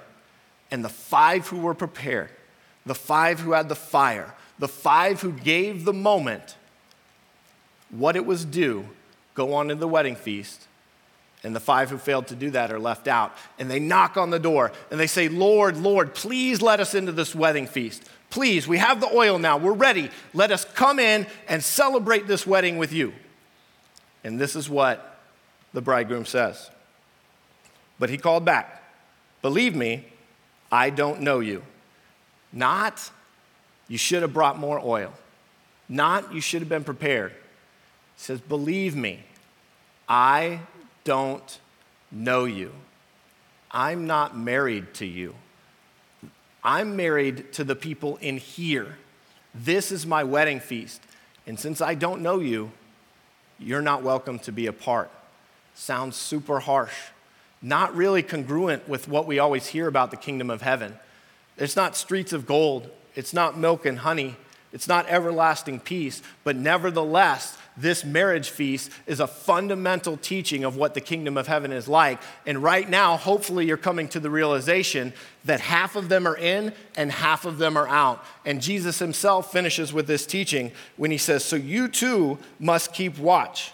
and 0.71 0.85
the 0.85 0.89
five 0.89 1.47
who 1.49 1.59
were 1.59 1.75
prepared, 1.75 2.31
the 2.87 2.95
five 2.95 3.41
who 3.41 3.53
had 3.53 3.69
the 3.69 3.77
fire, 3.77 4.35
the 4.59 4.69
five 4.69 5.21
who 5.21 5.33
gave 5.33 5.85
the 5.85 5.93
moment 5.93 6.57
what 7.91 8.17
it 8.17 8.27
was 8.27 8.45
due 8.45 8.89
go 9.35 9.55
on 9.55 9.69
to 9.69 9.75
the 9.75 9.89
wedding 9.89 10.17
feast. 10.17 10.69
And 11.43 11.55
the 11.55 11.61
five 11.61 11.91
who 11.91 11.99
failed 11.99 12.29
to 12.29 12.35
do 12.35 12.51
that 12.53 12.73
are 12.73 12.79
left 12.79 13.07
out. 13.07 13.37
And 13.59 13.71
they 13.71 13.79
knock 13.79 14.17
on 14.17 14.31
the 14.31 14.39
door 14.39 14.73
and 14.91 14.99
they 14.99 15.07
say, 15.07 15.29
Lord, 15.29 15.77
Lord, 15.77 16.15
please 16.15 16.63
let 16.63 16.81
us 16.81 16.95
into 16.95 17.13
this 17.13 17.35
wedding 17.35 17.67
feast. 17.67 18.09
Please, 18.31 18.67
we 18.67 18.79
have 18.79 19.01
the 19.01 19.15
oil 19.15 19.39
now. 19.39 19.59
We're 19.59 19.75
ready. 19.75 20.11
Let 20.33 20.51
us 20.51 20.65
come 20.65 20.99
in 20.99 21.27
and 21.47 21.63
celebrate 21.63 22.27
this 22.27 22.47
wedding 22.47 22.79
with 22.79 22.93
you. 22.93 23.13
And 24.25 24.41
this 24.41 24.57
is 24.57 24.71
what 24.71 25.21
the 25.75 25.83
bridegroom 25.83 26.25
says. 26.25 26.71
But 27.99 28.09
he 28.09 28.17
called 28.17 28.45
back, 28.45 28.83
Believe 29.43 29.77
me, 29.77 30.07
I 30.73 30.89
don't 30.89 31.21
know 31.21 31.41
you. 31.41 31.63
Not 32.53 33.11
You 33.89 33.99
should 33.99 34.23
have 34.23 34.33
brought 34.33 34.59
more 34.59 34.81
oil. 34.83 35.13
Not, 35.89 36.33
you 36.33 36.41
should 36.41 36.61
have 36.63 36.69
been 36.69 36.85
prepared. 36.85 37.33
He 37.33 37.37
says, 38.17 38.41
Believe 38.41 38.97
me, 38.97 39.25
I 40.09 40.61
don't 41.05 41.59
know 42.11 42.45
you. 42.45 42.73
I'm 43.71 44.07
not 44.07 44.37
married 44.37 44.95
to 44.95 45.07
you. 45.07 45.35
I'm 46.63 46.97
married 46.97 47.53
to 47.55 47.65
the 47.65 47.77
people 47.77 48.17
in 48.23 48.39
here. 48.39 48.97
This 49.55 49.93
is 49.93 50.07
my 50.07 50.25
wedding 50.25 50.61
feast. 50.61 51.03
And 51.47 51.61
since 51.61 51.81
I 51.81 51.95
don't 51.95 52.23
know 52.23 52.39
you, 52.39 52.73
you're 53.59 53.83
not 53.83 54.03
welcome 54.03 54.39
to 54.41 54.53
be 54.53 54.67
a 54.67 54.73
part. 54.73 55.11
Sounds 55.75 56.17
super 56.17 56.61
harsh. 56.61 56.95
Not 57.61 57.95
really 57.95 58.23
congruent 58.23 58.89
with 58.89 59.09
what 59.09 59.27
we 59.27 59.39
always 59.39 59.67
hear 59.67 59.89
about 59.89 60.11
the 60.11 60.17
kingdom 60.17 60.51
of 60.51 60.63
heaven. 60.63 60.99
It's 61.57 61.77
not 61.77 61.97
streets 61.97 62.33
of 62.33 62.47
gold, 62.47 62.91
it's 63.15 63.33
not 63.33 63.59
milk 63.59 63.87
and 63.87 63.99
honey, 63.99 64.37
it's 64.73 64.89
not 64.89 65.09
everlasting 65.09 65.79
peace, 65.79 66.21
but 66.43 66.57
nevertheless, 66.57 67.57
this 67.77 68.05
marriage 68.05 68.51
feast 68.51 68.91
is 69.07 69.19
a 69.19 69.27
fundamental 69.27 70.17
teaching 70.17 70.65
of 70.65 70.77
what 70.77 70.95
the 70.95 71.01
kingdom 71.01 71.37
of 71.37 71.49
heaven 71.49 71.73
is 71.73 71.89
like. 71.89 72.21
And 72.47 72.63
right 72.63 72.89
now, 72.89 73.17
hopefully, 73.17 73.67
you're 73.67 73.77
coming 73.77 74.09
to 74.09 74.21
the 74.21 74.31
realization 74.31 75.13
that 75.45 75.61
half 75.61 75.97
of 75.97 76.09
them 76.09 76.27
are 76.27 76.37
in 76.37 76.73
and 76.97 77.11
half 77.11 77.45
of 77.45 77.59
them 77.59 77.77
are 77.77 77.89
out. 77.89 78.25
And 78.45 78.63
Jesus 78.63 79.01
himself 79.01 79.51
finishes 79.51 79.93
with 79.93 80.07
this 80.07 80.25
teaching 80.25 80.71
when 80.97 81.11
he 81.11 81.19
says, 81.19 81.45
So 81.45 81.57
you 81.57 81.89
too 81.89 82.39
must 82.61 82.93
keep 82.93 83.19
watch, 83.19 83.73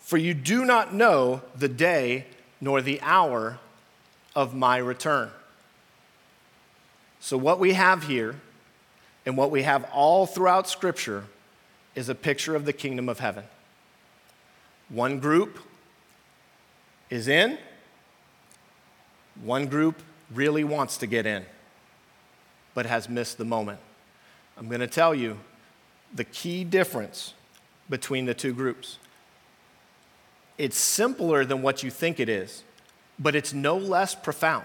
for 0.00 0.16
you 0.16 0.34
do 0.34 0.64
not 0.64 0.92
know 0.92 1.42
the 1.56 1.68
day 1.68 2.26
nor 2.60 2.82
the 2.82 3.00
hour 3.02 3.58
of 4.34 4.54
my 4.54 4.78
return. 4.78 5.30
So, 7.20 7.36
what 7.36 7.58
we 7.60 7.74
have 7.74 8.04
here 8.04 8.36
and 9.28 9.36
what 9.36 9.50
we 9.50 9.62
have 9.62 9.84
all 9.92 10.24
throughout 10.24 10.66
Scripture 10.66 11.26
is 11.94 12.08
a 12.08 12.14
picture 12.14 12.56
of 12.56 12.64
the 12.64 12.72
kingdom 12.72 13.10
of 13.10 13.18
heaven. 13.18 13.44
One 14.88 15.20
group 15.20 15.58
is 17.10 17.28
in, 17.28 17.58
one 19.42 19.66
group 19.66 20.00
really 20.32 20.64
wants 20.64 20.96
to 20.96 21.06
get 21.06 21.26
in, 21.26 21.44
but 22.72 22.86
has 22.86 23.10
missed 23.10 23.36
the 23.36 23.44
moment. 23.44 23.80
I'm 24.56 24.66
going 24.66 24.80
to 24.80 24.86
tell 24.86 25.14
you 25.14 25.36
the 26.14 26.24
key 26.24 26.64
difference 26.64 27.34
between 27.90 28.24
the 28.24 28.32
two 28.32 28.54
groups. 28.54 28.96
It's 30.56 30.78
simpler 30.78 31.44
than 31.44 31.60
what 31.60 31.82
you 31.82 31.90
think 31.90 32.18
it 32.18 32.30
is, 32.30 32.62
but 33.18 33.36
it's 33.36 33.52
no 33.52 33.76
less 33.76 34.14
profound. 34.14 34.64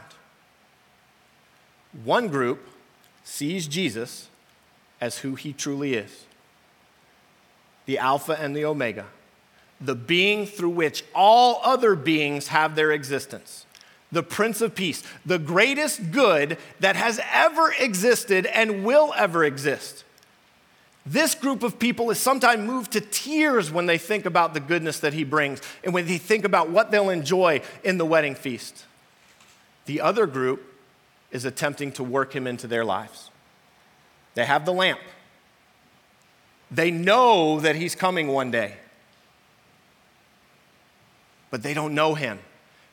One 2.05 2.29
group 2.29 2.65
sees 3.25 3.67
Jesus 3.67 4.29
as 5.03 5.17
who 5.17 5.35
he 5.35 5.51
truly 5.51 5.95
is 5.95 6.23
the 7.85 7.97
Alpha 7.97 8.31
and 8.39 8.55
the 8.55 8.63
Omega, 8.63 9.05
the 9.81 9.95
being 9.95 10.45
through 10.45 10.69
which 10.69 11.03
all 11.13 11.59
other 11.61 11.93
beings 11.95 12.47
have 12.47 12.77
their 12.77 12.93
existence, 12.93 13.65
the 14.13 14.23
Prince 14.23 14.61
of 14.61 14.73
Peace, 14.73 15.03
the 15.25 15.37
greatest 15.37 16.13
good 16.13 16.57
that 16.79 16.95
has 16.95 17.19
ever 17.33 17.73
existed 17.77 18.45
and 18.45 18.85
will 18.85 19.13
ever 19.17 19.43
exist. 19.43 20.05
This 21.05 21.35
group 21.35 21.63
of 21.63 21.77
people 21.77 22.09
is 22.09 22.17
sometimes 22.17 22.65
moved 22.65 22.93
to 22.93 23.01
tears 23.01 23.69
when 23.69 23.87
they 23.87 23.97
think 23.97 24.25
about 24.25 24.53
the 24.53 24.61
goodness 24.61 25.01
that 25.01 25.11
he 25.11 25.25
brings 25.25 25.61
and 25.83 25.93
when 25.93 26.05
they 26.05 26.17
think 26.17 26.45
about 26.45 26.69
what 26.69 26.91
they'll 26.91 27.09
enjoy 27.09 27.61
in 27.83 27.97
the 27.97 28.05
wedding 28.05 28.35
feast. 28.35 28.85
The 29.83 29.99
other 29.99 30.25
group 30.25 30.63
is 31.29 31.43
attempting 31.43 31.91
to 31.93 32.03
work 32.05 32.33
him 32.33 32.47
into 32.47 32.67
their 32.67 32.85
lives. 32.85 33.31
They 34.35 34.45
have 34.45 34.65
the 34.65 34.73
lamp, 34.73 34.99
they 36.71 36.89
know 36.91 37.59
that 37.59 37.75
he's 37.75 37.95
coming 37.95 38.27
one 38.27 38.49
day, 38.51 38.75
but 41.51 41.61
they 41.61 41.73
don't 41.73 41.93
know 41.93 42.15
him. 42.15 42.39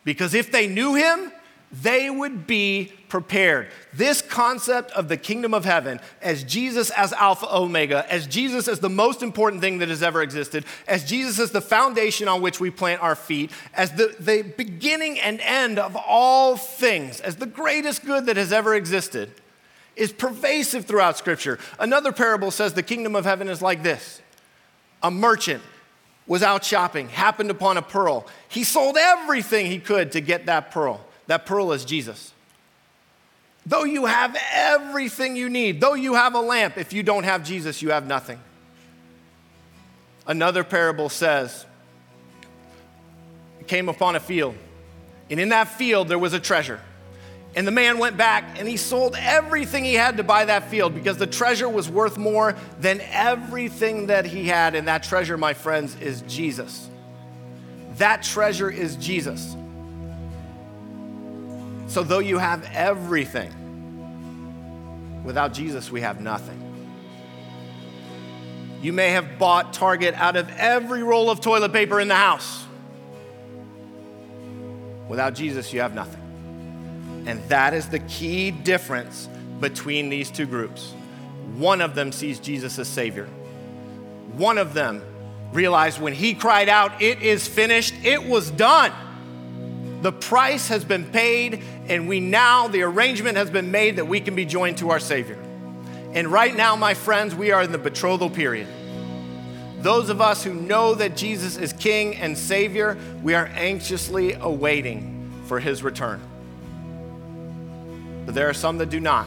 Because 0.04 0.34
if 0.34 0.50
they 0.50 0.66
knew 0.66 0.94
him, 0.94 1.32
they 1.72 2.10
would 2.10 2.46
be 2.46 2.92
prepared. 3.08 3.68
This 3.92 4.22
concept 4.22 4.90
of 4.92 5.08
the 5.08 5.16
kingdom 5.16 5.54
of 5.54 5.64
heaven 5.64 6.00
as 6.20 6.42
Jesus 6.42 6.90
as 6.90 7.12
Alpha 7.12 7.46
Omega, 7.54 8.04
as 8.12 8.26
Jesus 8.26 8.66
as 8.66 8.80
the 8.80 8.88
most 8.88 9.22
important 9.22 9.62
thing 9.62 9.78
that 9.78 9.88
has 9.88 10.02
ever 10.02 10.20
existed, 10.20 10.64
as 10.88 11.04
Jesus 11.04 11.38
as 11.38 11.52
the 11.52 11.60
foundation 11.60 12.28
on 12.28 12.42
which 12.42 12.60
we 12.60 12.70
plant 12.70 13.02
our 13.02 13.14
feet, 13.14 13.50
as 13.72 13.92
the, 13.92 14.14
the 14.18 14.42
beginning 14.42 15.20
and 15.20 15.40
end 15.40 15.78
of 15.78 15.96
all 15.96 16.56
things, 16.56 17.20
as 17.20 17.36
the 17.36 17.46
greatest 17.46 18.04
good 18.04 18.26
that 18.26 18.36
has 18.36 18.52
ever 18.52 18.74
existed 18.74 19.30
is 20.00 20.12
pervasive 20.12 20.86
throughout 20.86 21.18
Scripture. 21.18 21.58
Another 21.78 22.10
parable 22.10 22.50
says 22.50 22.72
the 22.72 22.82
kingdom 22.82 23.14
of 23.14 23.24
heaven 23.24 23.48
is 23.48 23.60
like 23.60 23.82
this 23.82 24.20
a 25.02 25.10
merchant 25.10 25.62
was 26.26 26.42
out 26.42 26.64
shopping, 26.64 27.08
happened 27.08 27.50
upon 27.50 27.76
a 27.76 27.82
pearl. 27.82 28.26
He 28.48 28.64
sold 28.64 28.96
everything 28.96 29.66
he 29.66 29.78
could 29.78 30.12
to 30.12 30.20
get 30.20 30.46
that 30.46 30.70
pearl. 30.70 31.04
That 31.26 31.44
pearl 31.44 31.72
is 31.72 31.84
Jesus. 31.84 32.32
Though 33.66 33.84
you 33.84 34.06
have 34.06 34.36
everything 34.52 35.36
you 35.36 35.48
need, 35.48 35.80
though 35.80 35.94
you 35.94 36.14
have 36.14 36.34
a 36.34 36.40
lamp, 36.40 36.78
if 36.78 36.92
you 36.92 37.02
don't 37.02 37.24
have 37.24 37.44
Jesus, 37.44 37.82
you 37.82 37.90
have 37.90 38.06
nothing. 38.06 38.40
Another 40.26 40.64
parable 40.64 41.08
says, 41.08 41.66
came 43.66 43.88
upon 43.88 44.16
a 44.16 44.20
field, 44.20 44.54
and 45.30 45.38
in 45.38 45.50
that 45.50 45.68
field 45.68 46.08
there 46.08 46.18
was 46.18 46.32
a 46.32 46.40
treasure. 46.40 46.80
And 47.56 47.66
the 47.66 47.72
man 47.72 47.98
went 47.98 48.16
back 48.16 48.58
and 48.58 48.68
he 48.68 48.76
sold 48.76 49.16
everything 49.18 49.84
he 49.84 49.94
had 49.94 50.18
to 50.18 50.22
buy 50.22 50.44
that 50.44 50.70
field 50.70 50.94
because 50.94 51.16
the 51.16 51.26
treasure 51.26 51.68
was 51.68 51.88
worth 51.88 52.16
more 52.16 52.54
than 52.78 53.00
everything 53.10 54.06
that 54.06 54.24
he 54.24 54.46
had. 54.46 54.76
And 54.76 54.86
that 54.86 55.02
treasure, 55.02 55.36
my 55.36 55.54
friends, 55.54 55.96
is 56.00 56.22
Jesus. 56.22 56.88
That 57.96 58.22
treasure 58.22 58.70
is 58.70 58.94
Jesus. 58.96 59.56
So, 61.88 62.04
though 62.04 62.20
you 62.20 62.38
have 62.38 62.62
everything, 62.72 63.52
without 65.24 65.52
Jesus, 65.52 65.90
we 65.90 66.02
have 66.02 66.20
nothing. 66.20 66.68
You 68.80 68.92
may 68.92 69.10
have 69.10 69.40
bought 69.40 69.72
Target 69.72 70.14
out 70.14 70.36
of 70.36 70.48
every 70.56 71.02
roll 71.02 71.30
of 71.30 71.40
toilet 71.40 71.72
paper 71.72 71.98
in 71.98 72.06
the 72.06 72.14
house. 72.14 72.64
Without 75.08 75.34
Jesus, 75.34 75.72
you 75.72 75.80
have 75.80 75.92
nothing. 75.94 76.19
And 77.26 77.42
that 77.48 77.74
is 77.74 77.88
the 77.88 77.98
key 78.00 78.50
difference 78.50 79.28
between 79.60 80.08
these 80.08 80.30
two 80.30 80.46
groups. 80.46 80.94
One 81.56 81.80
of 81.80 81.94
them 81.94 82.12
sees 82.12 82.38
Jesus 82.38 82.78
as 82.78 82.88
Savior. 82.88 83.26
One 84.36 84.58
of 84.58 84.74
them 84.74 85.02
realized 85.52 86.00
when 86.00 86.12
he 86.12 86.34
cried 86.34 86.68
out, 86.68 87.02
It 87.02 87.22
is 87.22 87.46
finished, 87.46 87.94
it 88.02 88.22
was 88.22 88.50
done. 88.50 88.92
The 90.02 90.12
price 90.12 90.68
has 90.68 90.84
been 90.84 91.04
paid, 91.04 91.62
and 91.88 92.08
we 92.08 92.20
now, 92.20 92.68
the 92.68 92.82
arrangement 92.82 93.36
has 93.36 93.50
been 93.50 93.70
made 93.70 93.96
that 93.96 94.06
we 94.06 94.20
can 94.20 94.34
be 94.34 94.46
joined 94.46 94.78
to 94.78 94.90
our 94.90 95.00
Savior. 95.00 95.38
And 96.14 96.28
right 96.28 96.56
now, 96.56 96.74
my 96.74 96.94
friends, 96.94 97.34
we 97.34 97.52
are 97.52 97.62
in 97.62 97.70
the 97.70 97.78
betrothal 97.78 98.30
period. 98.30 98.66
Those 99.80 100.08
of 100.08 100.20
us 100.20 100.42
who 100.42 100.54
know 100.54 100.94
that 100.94 101.16
Jesus 101.16 101.56
is 101.56 101.72
King 101.74 102.16
and 102.16 102.36
Savior, 102.36 102.96
we 103.22 103.34
are 103.34 103.46
anxiously 103.46 104.32
awaiting 104.34 105.30
for 105.46 105.60
his 105.60 105.82
return 105.82 106.20
but 108.26 108.34
there 108.34 108.48
are 108.48 108.54
some 108.54 108.78
that 108.78 108.90
do 108.90 109.00
not. 109.00 109.26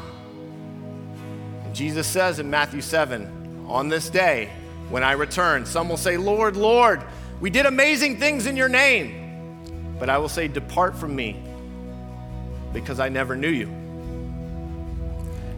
And 1.65 1.75
Jesus 1.75 2.08
says 2.08 2.39
in 2.39 2.49
Matthew 2.49 2.82
7 2.82 3.65
On 3.67 3.89
this 3.89 4.10
day, 4.10 4.51
when 4.89 5.03
I 5.03 5.13
return, 5.13 5.65
some 5.65 5.89
will 5.89 5.97
say, 5.97 6.17
Lord, 6.17 6.56
Lord, 6.56 7.03
we 7.39 7.49
did 7.49 7.65
amazing 7.65 8.19
things 8.19 8.45
in 8.45 8.56
your 8.56 8.69
name. 8.69 9.95
But 9.99 10.10
I 10.10 10.17
will 10.17 10.29
say, 10.29 10.47
Depart 10.47 10.95
from 10.95 11.15
me, 11.15 11.41
because 12.71 12.99
I 12.99 13.10
never 13.10 13.36
knew 13.36 13.49
you. 13.49 13.67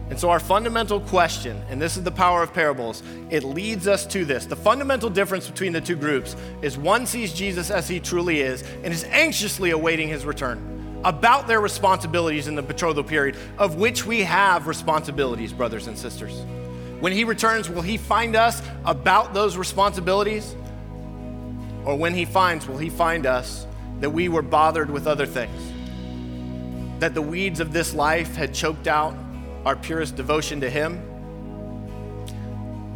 And 0.08 0.18
so, 0.18 0.30
our 0.30 0.38
fundamental 0.38 1.00
question, 1.00 1.60
and 1.68 1.82
this 1.82 1.96
is 1.96 2.04
the 2.04 2.12
power 2.12 2.42
of 2.42 2.54
parables, 2.54 3.02
it 3.28 3.42
leads 3.42 3.88
us 3.88 4.06
to 4.06 4.24
this. 4.24 4.46
The 4.46 4.54
fundamental 4.54 5.10
difference 5.10 5.48
between 5.50 5.72
the 5.72 5.80
two 5.80 5.96
groups 5.96 6.36
is 6.62 6.78
one 6.78 7.06
sees 7.06 7.32
Jesus 7.32 7.70
as 7.72 7.88
he 7.88 7.98
truly 7.98 8.40
is 8.40 8.62
and 8.84 8.94
is 8.94 9.02
anxiously 9.04 9.70
awaiting 9.70 10.08
his 10.08 10.24
return 10.24 10.75
about 11.06 11.46
their 11.46 11.60
responsibilities 11.60 12.48
in 12.48 12.56
the 12.56 12.62
betrothal 12.62 13.04
period, 13.04 13.36
of 13.58 13.76
which 13.76 14.04
we 14.04 14.22
have 14.22 14.66
responsibilities, 14.66 15.52
brothers 15.52 15.86
and 15.86 15.96
sisters. 15.96 16.36
When 16.98 17.12
he 17.12 17.22
returns, 17.22 17.70
will 17.70 17.82
he 17.82 17.96
find 17.96 18.34
us 18.34 18.60
about 18.84 19.32
those 19.32 19.56
responsibilities? 19.56 20.56
Or 21.84 21.96
when 21.96 22.12
he 22.12 22.24
finds, 22.24 22.66
will 22.66 22.78
he 22.78 22.90
find 22.90 23.24
us 23.24 23.68
that 24.00 24.10
we 24.10 24.28
were 24.28 24.42
bothered 24.42 24.90
with 24.90 25.06
other 25.06 25.26
things? 25.26 25.72
That 26.98 27.14
the 27.14 27.22
weeds 27.22 27.60
of 27.60 27.72
this 27.72 27.94
life 27.94 28.34
had 28.34 28.52
choked 28.52 28.88
out 28.88 29.16
our 29.64 29.76
purest 29.76 30.16
devotion 30.16 30.60
to 30.62 30.68
him? 30.68 31.00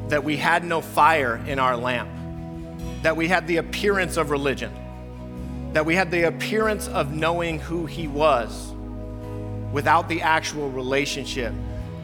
That 0.08 0.24
we 0.24 0.36
had 0.36 0.64
no 0.64 0.80
fire 0.80 1.36
in 1.46 1.60
our 1.60 1.76
lamp? 1.76 2.10
That 3.02 3.16
we 3.16 3.28
had 3.28 3.46
the 3.46 3.58
appearance 3.58 4.16
of 4.16 4.30
religion? 4.30 4.74
That 5.72 5.86
we 5.86 5.94
had 5.94 6.10
the 6.10 6.26
appearance 6.26 6.88
of 6.88 7.12
knowing 7.12 7.58
who 7.60 7.86
he 7.86 8.08
was 8.08 8.72
without 9.72 10.08
the 10.08 10.22
actual 10.22 10.70
relationship. 10.70 11.54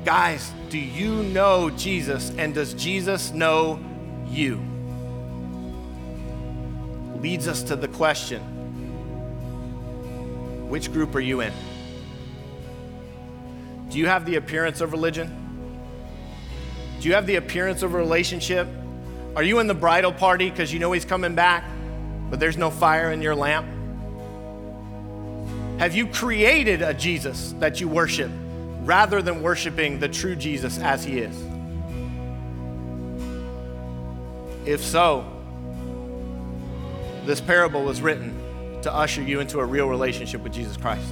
Guys, 0.04 0.52
do 0.70 0.78
you 0.78 1.22
know 1.24 1.70
Jesus 1.70 2.30
and 2.38 2.54
does 2.54 2.74
Jesus 2.74 3.32
know 3.32 3.80
you? 4.28 4.60
Leads 7.20 7.48
us 7.48 7.62
to 7.64 7.76
the 7.76 7.88
question 7.88 8.52
which 10.68 10.92
group 10.92 11.14
are 11.14 11.20
you 11.20 11.40
in? 11.40 11.52
Do 13.88 13.98
you 13.98 14.06
have 14.06 14.26
the 14.26 14.34
appearance 14.36 14.80
of 14.80 14.92
religion? 14.92 15.32
Do 17.00 17.08
you 17.08 17.14
have 17.14 17.26
the 17.26 17.36
appearance 17.36 17.82
of 17.82 17.94
a 17.94 17.96
relationship? 17.96 18.66
Are 19.36 19.42
you 19.42 19.60
in 19.60 19.66
the 19.66 19.74
bridal 19.74 20.12
party 20.12 20.50
because 20.50 20.72
you 20.72 20.78
know 20.78 20.90
he's 20.92 21.04
coming 21.04 21.34
back, 21.34 21.64
but 22.30 22.40
there's 22.40 22.56
no 22.56 22.70
fire 22.70 23.12
in 23.12 23.22
your 23.22 23.34
lamp? 23.34 23.66
Have 25.78 25.94
you 25.94 26.06
created 26.06 26.82
a 26.82 26.94
Jesus 26.94 27.52
that 27.58 27.80
you 27.80 27.88
worship 27.88 28.30
rather 28.82 29.20
than 29.20 29.42
worshiping 29.42 29.98
the 29.98 30.08
true 30.08 30.34
Jesus 30.34 30.78
as 30.78 31.04
he 31.04 31.18
is? 31.18 31.36
If 34.66 34.82
so, 34.82 35.24
this 37.24 37.40
parable 37.40 37.84
was 37.84 38.00
written 38.00 38.80
to 38.82 38.92
usher 38.92 39.22
you 39.22 39.40
into 39.40 39.58
a 39.58 39.64
real 39.64 39.88
relationship 39.88 40.42
with 40.42 40.52
Jesus 40.52 40.76
Christ. 40.76 41.08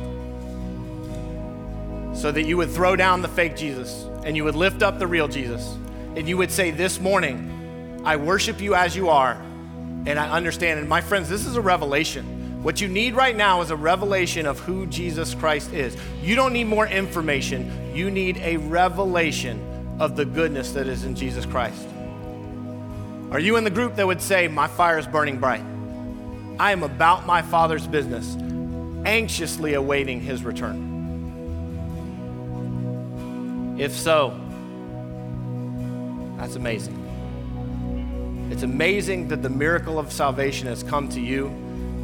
So 2.14 2.33
that 2.33 2.44
you 2.44 2.57
would 2.57 2.70
throw 2.70 2.96
down 2.96 3.20
the 3.20 3.29
fake 3.29 3.57
Jesus 3.57 4.07
and 4.24 4.37
you 4.37 4.44
would 4.44 4.55
lift 4.55 4.83
up 4.83 4.98
the 4.98 5.07
real 5.07 5.29
Jesus. 5.29 5.77
And 6.16 6.29
you 6.29 6.37
would 6.37 6.50
say, 6.50 6.70
This 6.70 7.00
morning, 7.00 8.00
I 8.05 8.16
worship 8.16 8.61
you 8.61 8.74
as 8.74 8.94
you 8.94 9.09
are, 9.09 9.40
and 10.06 10.18
I 10.18 10.30
understand. 10.30 10.80
And 10.80 10.88
my 10.88 11.00
friends, 11.00 11.28
this 11.28 11.46
is 11.46 11.56
a 11.56 11.60
revelation. 11.60 12.62
What 12.62 12.80
you 12.80 12.88
need 12.88 13.14
right 13.14 13.36
now 13.36 13.60
is 13.60 13.70
a 13.70 13.76
revelation 13.76 14.46
of 14.46 14.58
who 14.60 14.86
Jesus 14.86 15.34
Christ 15.34 15.72
is. 15.72 15.96
You 16.22 16.34
don't 16.34 16.52
need 16.52 16.64
more 16.64 16.86
information, 16.86 17.94
you 17.94 18.10
need 18.10 18.38
a 18.38 18.56
revelation 18.56 19.96
of 20.00 20.16
the 20.16 20.24
goodness 20.24 20.72
that 20.72 20.86
is 20.86 21.04
in 21.04 21.14
Jesus 21.14 21.46
Christ. 21.46 21.86
Are 23.30 23.38
you 23.38 23.56
in 23.56 23.64
the 23.64 23.70
group 23.70 23.96
that 23.96 24.06
would 24.06 24.22
say, 24.22 24.48
My 24.48 24.66
fire 24.66 24.98
is 24.98 25.06
burning 25.06 25.38
bright? 25.38 25.64
I 26.58 26.72
am 26.72 26.82
about 26.82 27.26
my 27.26 27.42
Father's 27.42 27.86
business, 27.86 28.36
anxiously 29.04 29.74
awaiting 29.74 30.20
his 30.20 30.42
return. 30.44 30.92
If 33.78 33.92
so, 33.92 34.40
that's 36.38 36.54
amazing. 36.54 37.03
It's 38.54 38.62
amazing 38.62 39.26
that 39.28 39.42
the 39.42 39.50
miracle 39.50 39.98
of 39.98 40.12
salvation 40.12 40.68
has 40.68 40.84
come 40.84 41.08
to 41.08 41.20
you 41.20 41.48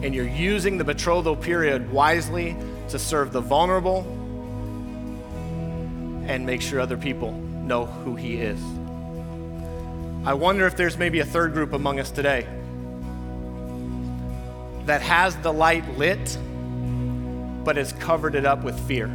and 0.02 0.12
you're 0.12 0.26
using 0.26 0.78
the 0.78 0.84
betrothal 0.84 1.36
period 1.36 1.92
wisely 1.92 2.56
to 2.88 2.98
serve 2.98 3.30
the 3.30 3.40
vulnerable 3.40 4.00
and 6.26 6.44
make 6.44 6.60
sure 6.60 6.80
other 6.80 6.96
people 6.96 7.30
know 7.30 7.86
who 7.86 8.16
he 8.16 8.38
is. 8.38 8.60
I 10.26 10.34
wonder 10.34 10.66
if 10.66 10.76
there's 10.76 10.98
maybe 10.98 11.20
a 11.20 11.24
third 11.24 11.52
group 11.52 11.72
among 11.72 12.00
us 12.00 12.10
today 12.10 12.44
that 14.86 15.02
has 15.02 15.36
the 15.36 15.52
light 15.52 15.86
lit 15.98 16.36
but 17.62 17.76
has 17.76 17.92
covered 17.92 18.34
it 18.34 18.44
up 18.44 18.64
with 18.64 18.76
fear. 18.88 19.06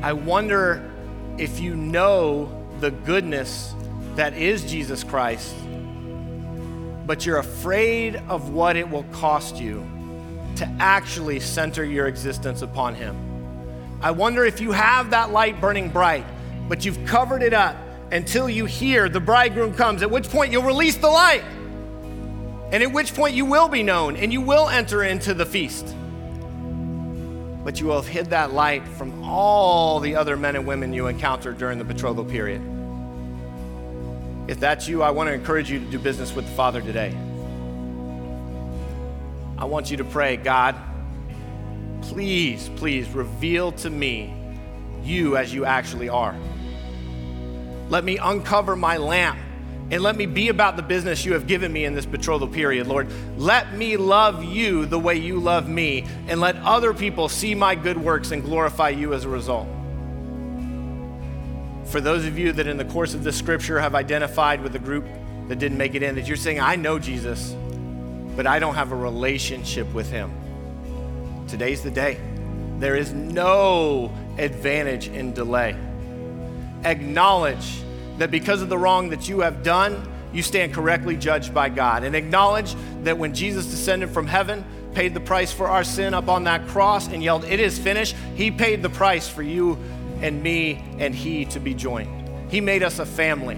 I 0.00 0.14
wonder 0.14 0.90
if 1.36 1.60
you 1.60 1.76
know 1.76 2.50
the 2.80 2.92
goodness 2.92 3.74
that 4.14 4.32
is 4.32 4.64
Jesus 4.64 5.04
Christ, 5.04 5.54
but 7.06 7.26
you're 7.26 7.38
afraid 7.38 8.16
of 8.28 8.50
what 8.50 8.76
it 8.76 8.88
will 8.88 9.04
cost 9.12 9.56
you 9.56 9.86
to 10.56 10.66
actually 10.78 11.40
center 11.40 11.84
your 11.84 12.06
existence 12.06 12.62
upon 12.62 12.94
Him. 12.94 13.16
I 14.02 14.10
wonder 14.10 14.44
if 14.44 14.60
you 14.60 14.72
have 14.72 15.10
that 15.10 15.30
light 15.30 15.60
burning 15.60 15.88
bright, 15.88 16.24
but 16.68 16.84
you've 16.84 17.04
covered 17.06 17.42
it 17.42 17.54
up 17.54 17.76
until 18.10 18.48
you 18.48 18.66
hear 18.66 19.08
the 19.08 19.20
bridegroom 19.20 19.74
comes, 19.74 20.02
at 20.02 20.10
which 20.10 20.28
point 20.28 20.52
you'll 20.52 20.62
release 20.62 20.96
the 20.96 21.08
light, 21.08 21.42
and 22.70 22.82
at 22.82 22.92
which 22.92 23.14
point 23.14 23.34
you 23.34 23.44
will 23.44 23.68
be 23.68 23.82
known 23.82 24.16
and 24.16 24.32
you 24.32 24.40
will 24.40 24.68
enter 24.68 25.02
into 25.02 25.34
the 25.34 25.46
feast 25.46 25.94
but 27.64 27.80
you 27.80 27.86
will 27.86 27.96
have 27.96 28.06
hid 28.06 28.30
that 28.30 28.52
light 28.52 28.86
from 28.86 29.22
all 29.22 30.00
the 30.00 30.16
other 30.16 30.36
men 30.36 30.56
and 30.56 30.66
women 30.66 30.92
you 30.92 31.06
encounter 31.06 31.52
during 31.52 31.78
the 31.78 31.84
betrothal 31.84 32.24
period. 32.24 32.60
If 34.52 34.60
that's 34.60 34.86
you, 34.86 35.02
I 35.02 35.12
want 35.12 35.28
to 35.28 35.32
encourage 35.32 35.70
you 35.70 35.78
to 35.78 35.84
do 35.86 35.98
business 35.98 36.34
with 36.34 36.44
the 36.44 36.50
Father 36.52 36.82
today. 36.82 37.16
I 39.56 39.64
want 39.64 39.90
you 39.90 39.96
to 39.96 40.04
pray, 40.04 40.36
God, 40.36 40.76
please, 42.02 42.68
please 42.76 43.08
reveal 43.08 43.72
to 43.72 43.88
me 43.88 44.30
you 45.02 45.38
as 45.38 45.54
you 45.54 45.64
actually 45.64 46.10
are. 46.10 46.36
Let 47.88 48.04
me 48.04 48.18
uncover 48.18 48.76
my 48.76 48.98
lamp 48.98 49.38
and 49.90 50.02
let 50.02 50.16
me 50.16 50.26
be 50.26 50.50
about 50.50 50.76
the 50.76 50.82
business 50.82 51.24
you 51.24 51.32
have 51.32 51.46
given 51.46 51.72
me 51.72 51.86
in 51.86 51.94
this 51.94 52.04
betrothal 52.04 52.46
period, 52.46 52.86
Lord. 52.86 53.08
Let 53.38 53.72
me 53.72 53.96
love 53.96 54.44
you 54.44 54.84
the 54.84 54.98
way 54.98 55.16
you 55.16 55.40
love 55.40 55.66
me, 55.66 56.04
and 56.28 56.42
let 56.42 56.56
other 56.56 56.92
people 56.92 57.30
see 57.30 57.54
my 57.54 57.74
good 57.74 57.96
works 57.96 58.32
and 58.32 58.44
glorify 58.44 58.90
you 58.90 59.14
as 59.14 59.24
a 59.24 59.30
result. 59.30 59.66
For 61.86 62.00
those 62.00 62.26
of 62.26 62.38
you 62.38 62.52
that 62.52 62.66
in 62.66 62.76
the 62.76 62.84
course 62.84 63.14
of 63.14 63.24
this 63.24 63.36
scripture 63.36 63.80
have 63.80 63.94
identified 63.94 64.62
with 64.62 64.72
the 64.72 64.78
group 64.78 65.04
that 65.48 65.58
didn't 65.58 65.78
make 65.78 65.94
it 65.94 66.02
in, 66.02 66.14
that 66.14 66.26
you're 66.26 66.36
saying, 66.36 66.60
I 66.60 66.76
know 66.76 66.98
Jesus, 66.98 67.54
but 68.36 68.46
I 68.46 68.58
don't 68.58 68.74
have 68.74 68.92
a 68.92 68.96
relationship 68.96 69.92
with 69.92 70.10
him. 70.10 70.32
Today's 71.48 71.82
the 71.82 71.90
day. 71.90 72.18
There 72.78 72.96
is 72.96 73.12
no 73.12 74.12
advantage 74.38 75.08
in 75.08 75.32
delay. 75.32 75.76
Acknowledge 76.84 77.82
that 78.18 78.30
because 78.30 78.62
of 78.62 78.68
the 78.68 78.78
wrong 78.78 79.10
that 79.10 79.28
you 79.28 79.40
have 79.40 79.62
done, 79.62 80.08
you 80.32 80.42
stand 80.42 80.72
correctly 80.72 81.16
judged 81.16 81.52
by 81.52 81.68
God. 81.68 82.04
And 82.04 82.16
acknowledge 82.16 82.74
that 83.02 83.18
when 83.18 83.34
Jesus 83.34 83.66
descended 83.66 84.10
from 84.10 84.26
heaven, 84.26 84.64
paid 84.94 85.14
the 85.14 85.20
price 85.20 85.52
for 85.52 85.68
our 85.68 85.84
sin 85.84 86.14
up 86.14 86.28
on 86.28 86.44
that 86.44 86.66
cross, 86.68 87.08
and 87.08 87.22
yelled, 87.22 87.44
It 87.44 87.60
is 87.60 87.78
finished, 87.78 88.16
he 88.34 88.50
paid 88.50 88.82
the 88.82 88.90
price 88.90 89.28
for 89.28 89.42
you 89.42 89.78
and 90.22 90.42
me 90.42 90.82
and 90.98 91.14
he 91.14 91.44
to 91.46 91.60
be 91.60 91.74
joined. 91.74 92.50
He 92.50 92.60
made 92.60 92.82
us 92.82 92.98
a 92.98 93.06
family. 93.06 93.56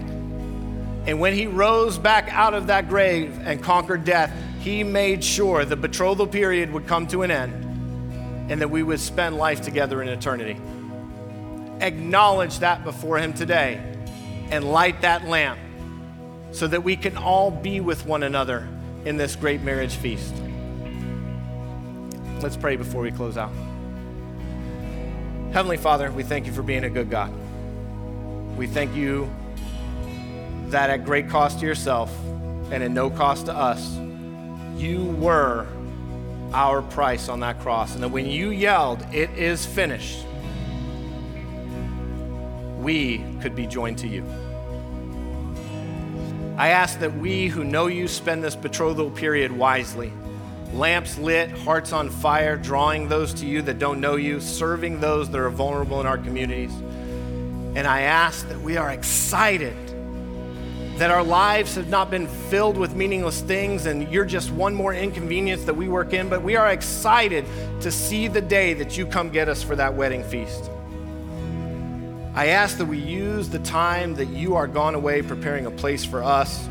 And 1.07 1.19
when 1.19 1.33
he 1.33 1.47
rose 1.47 1.97
back 1.97 2.27
out 2.31 2.53
of 2.53 2.67
that 2.67 2.89
grave 2.89 3.39
and 3.43 3.61
conquered 3.61 4.03
death, 4.03 4.33
he 4.59 4.83
made 4.83 5.23
sure 5.23 5.63
the 5.63 5.75
betrothal 5.75 6.25
period 6.25 6.71
would 6.73 6.87
come 6.87 7.05
to 7.07 7.21
an 7.21 7.29
end 7.29 8.51
and 8.51 8.61
that 8.61 8.69
we 8.69 8.81
would 8.81 8.99
spend 8.99 9.37
life 9.37 9.61
together 9.61 10.01
in 10.01 10.07
eternity. 10.07 10.59
Acknowledge 11.81 12.59
that 12.59 12.83
before 12.83 13.19
him 13.19 13.33
today 13.33 13.79
and 14.49 14.71
light 14.71 15.01
that 15.01 15.25
lamp 15.25 15.59
so 16.51 16.67
that 16.67 16.83
we 16.83 16.95
can 16.95 17.17
all 17.17 17.51
be 17.51 17.81
with 17.81 18.05
one 18.05 18.23
another 18.23 18.67
in 19.03 19.17
this 19.17 19.35
great 19.35 19.61
marriage 19.61 19.93
feast. 19.93 20.33
Let's 22.41 22.57
pray 22.57 22.75
before 22.75 23.01
we 23.01 23.11
close 23.11 23.37
out. 23.37 23.51
Heavenly 25.55 25.77
Father, 25.77 26.11
we 26.11 26.23
thank 26.23 26.45
you 26.45 26.51
for 26.51 26.63
being 26.63 26.83
a 26.83 26.89
good 26.89 27.09
God. 27.09 27.31
We 28.57 28.67
thank 28.67 28.93
you 28.93 29.31
that 30.65 30.89
at 30.89 31.05
great 31.05 31.29
cost 31.29 31.61
to 31.61 31.65
yourself 31.65 32.13
and 32.71 32.83
at 32.83 32.91
no 32.91 33.09
cost 33.09 33.45
to 33.45 33.53
us, 33.53 33.95
you 34.75 35.05
were 35.17 35.65
our 36.51 36.81
price 36.81 37.29
on 37.29 37.39
that 37.39 37.61
cross. 37.61 37.93
And 37.93 38.03
that 38.03 38.09
when 38.09 38.25
you 38.25 38.49
yelled, 38.49 39.01
It 39.13 39.29
is 39.29 39.65
finished, 39.65 40.25
we 42.77 43.23
could 43.41 43.55
be 43.55 43.65
joined 43.65 43.99
to 43.99 44.09
you. 44.09 44.25
I 46.57 46.67
ask 46.67 46.99
that 46.99 47.15
we 47.15 47.47
who 47.47 47.63
know 47.63 47.87
you 47.87 48.09
spend 48.09 48.43
this 48.43 48.57
betrothal 48.57 49.09
period 49.09 49.53
wisely. 49.53 50.11
Lamps 50.75 51.17
lit, 51.17 51.49
hearts 51.51 51.93
on 51.93 52.09
fire, 52.09 52.57
drawing 52.57 53.07
those 53.07 53.33
to 53.35 53.45
you 53.45 53.61
that 53.61 53.79
don't 53.79 54.01
know 54.01 54.17
you, 54.17 54.41
serving 54.41 54.99
those 54.99 55.29
that 55.29 55.39
are 55.39 55.49
vulnerable 55.49 56.01
in 56.01 56.05
our 56.05 56.17
communities. 56.17 56.73
And 57.75 57.87
I 57.87 58.01
ask 58.01 58.45
that 58.49 58.59
we 58.59 58.75
are 58.75 58.91
excited 58.91 59.75
that 60.97 61.11
our 61.11 61.23
lives 61.23 61.75
have 61.75 61.87
not 61.87 62.11
been 62.11 62.27
filled 62.27 62.75
with 62.77 62.93
meaningless 62.93 63.39
things 63.39 63.85
and 63.85 64.09
you're 64.11 64.25
just 64.25 64.51
one 64.51 64.75
more 64.75 64.93
inconvenience 64.93 65.63
that 65.63 65.73
we 65.73 65.87
work 65.87 66.11
in, 66.11 66.27
but 66.27 66.41
we 66.41 66.57
are 66.57 66.69
excited 66.71 67.45
to 67.79 67.89
see 67.89 68.27
the 68.27 68.41
day 68.41 68.73
that 68.73 68.97
you 68.97 69.05
come 69.05 69.29
get 69.29 69.47
us 69.47 69.63
for 69.63 69.77
that 69.77 69.93
wedding 69.93 70.23
feast. 70.25 70.69
I 72.33 72.47
ask 72.47 72.77
that 72.79 72.85
we 72.85 72.97
use 72.97 73.47
the 73.47 73.59
time 73.59 74.15
that 74.15 74.27
you 74.27 74.55
are 74.55 74.67
gone 74.67 74.93
away 74.93 75.21
preparing 75.21 75.67
a 75.67 75.71
place 75.71 76.03
for 76.03 76.21
us 76.21 76.67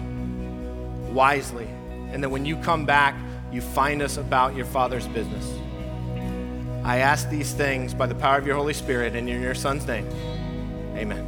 wisely, 1.10 1.66
and 2.12 2.22
that 2.22 2.28
when 2.28 2.44
you 2.44 2.56
come 2.58 2.84
back, 2.84 3.14
you 3.54 3.60
find 3.60 4.02
us 4.02 4.16
about 4.16 4.56
your 4.56 4.66
Father's 4.66 5.06
business. 5.06 5.58
I 6.82 6.98
ask 6.98 7.30
these 7.30 7.52
things 7.54 7.94
by 7.94 8.06
the 8.06 8.14
power 8.14 8.36
of 8.36 8.46
your 8.46 8.56
Holy 8.56 8.74
Spirit 8.74 9.14
and 9.14 9.28
in 9.28 9.40
your 9.40 9.54
Son's 9.54 9.86
name. 9.86 10.08
Amen. 10.96 11.24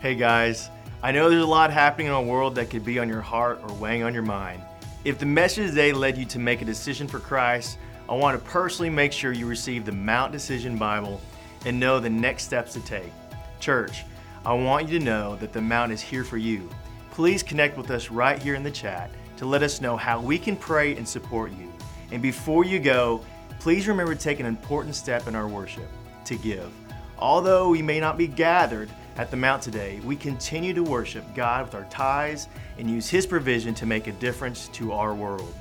Hey 0.00 0.14
guys, 0.14 0.70
I 1.02 1.10
know 1.10 1.28
there's 1.28 1.42
a 1.42 1.46
lot 1.46 1.72
happening 1.72 2.06
in 2.06 2.12
our 2.12 2.22
world 2.22 2.54
that 2.54 2.70
could 2.70 2.84
be 2.84 3.00
on 3.00 3.08
your 3.08 3.20
heart 3.20 3.58
or 3.62 3.74
weighing 3.74 4.04
on 4.04 4.14
your 4.14 4.22
mind. 4.22 4.62
If 5.04 5.18
the 5.18 5.26
message 5.26 5.70
today 5.70 5.92
led 5.92 6.16
you 6.16 6.24
to 6.26 6.38
make 6.38 6.62
a 6.62 6.64
decision 6.64 7.08
for 7.08 7.18
Christ, 7.18 7.76
I 8.08 8.14
want 8.14 8.38
to 8.38 8.50
personally 8.50 8.90
make 8.90 9.12
sure 9.12 9.32
you 9.32 9.46
receive 9.46 9.84
the 9.84 9.92
Mount 9.92 10.30
Decision 10.30 10.78
Bible 10.78 11.20
and 11.66 11.80
know 11.80 11.98
the 11.98 12.08
next 12.08 12.44
steps 12.44 12.72
to 12.74 12.80
take. 12.80 13.12
Church, 13.58 14.04
I 14.46 14.52
want 14.54 14.88
you 14.88 15.00
to 15.00 15.04
know 15.04 15.34
that 15.36 15.52
the 15.52 15.60
Mount 15.60 15.90
is 15.90 16.00
here 16.00 16.22
for 16.22 16.36
you. 16.36 16.70
Please 17.18 17.42
connect 17.42 17.76
with 17.76 17.90
us 17.90 18.12
right 18.12 18.40
here 18.40 18.54
in 18.54 18.62
the 18.62 18.70
chat 18.70 19.10
to 19.38 19.44
let 19.44 19.64
us 19.64 19.80
know 19.80 19.96
how 19.96 20.20
we 20.20 20.38
can 20.38 20.54
pray 20.54 20.96
and 20.96 21.08
support 21.08 21.50
you. 21.50 21.68
And 22.12 22.22
before 22.22 22.64
you 22.64 22.78
go, 22.78 23.24
please 23.58 23.88
remember 23.88 24.14
to 24.14 24.20
take 24.20 24.38
an 24.38 24.46
important 24.46 24.94
step 24.94 25.26
in 25.26 25.34
our 25.34 25.48
worship 25.48 25.88
to 26.26 26.36
give. 26.36 26.70
Although 27.18 27.70
we 27.70 27.82
may 27.82 27.98
not 27.98 28.18
be 28.18 28.28
gathered 28.28 28.88
at 29.16 29.32
the 29.32 29.36
Mount 29.36 29.64
today, 29.64 29.98
we 30.04 30.14
continue 30.14 30.72
to 30.74 30.84
worship 30.84 31.24
God 31.34 31.64
with 31.64 31.74
our 31.74 31.86
tithes 31.90 32.46
and 32.78 32.88
use 32.88 33.10
His 33.10 33.26
provision 33.26 33.74
to 33.74 33.84
make 33.84 34.06
a 34.06 34.12
difference 34.12 34.68
to 34.68 34.92
our 34.92 35.12
world. 35.12 35.52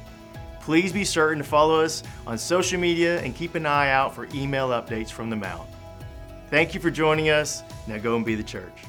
Please 0.62 0.93
be 0.93 1.03
certain 1.03 1.39
to 1.39 1.43
follow 1.43 1.82
us 1.82 2.03
on 2.28 2.38
social 2.38 2.80
media 2.80 3.20
and 3.22 3.36
keep 3.36 3.55
an 3.55 3.66
eye 3.66 3.89
out 3.89 4.14
for 4.14 4.28
email 4.36 4.70
updates 4.70 5.10
from 5.10 5.32
the 5.32 5.36
Mount. 5.36 5.68
Thank 6.51 6.76
you 6.76 6.80
for 6.80 6.91
joining 6.91 7.32
us. 7.32 7.64
Now 7.88 7.97
go 7.97 8.16
and 8.16 8.24
be 8.24 8.36
the 8.36 8.43
church. 8.43 8.86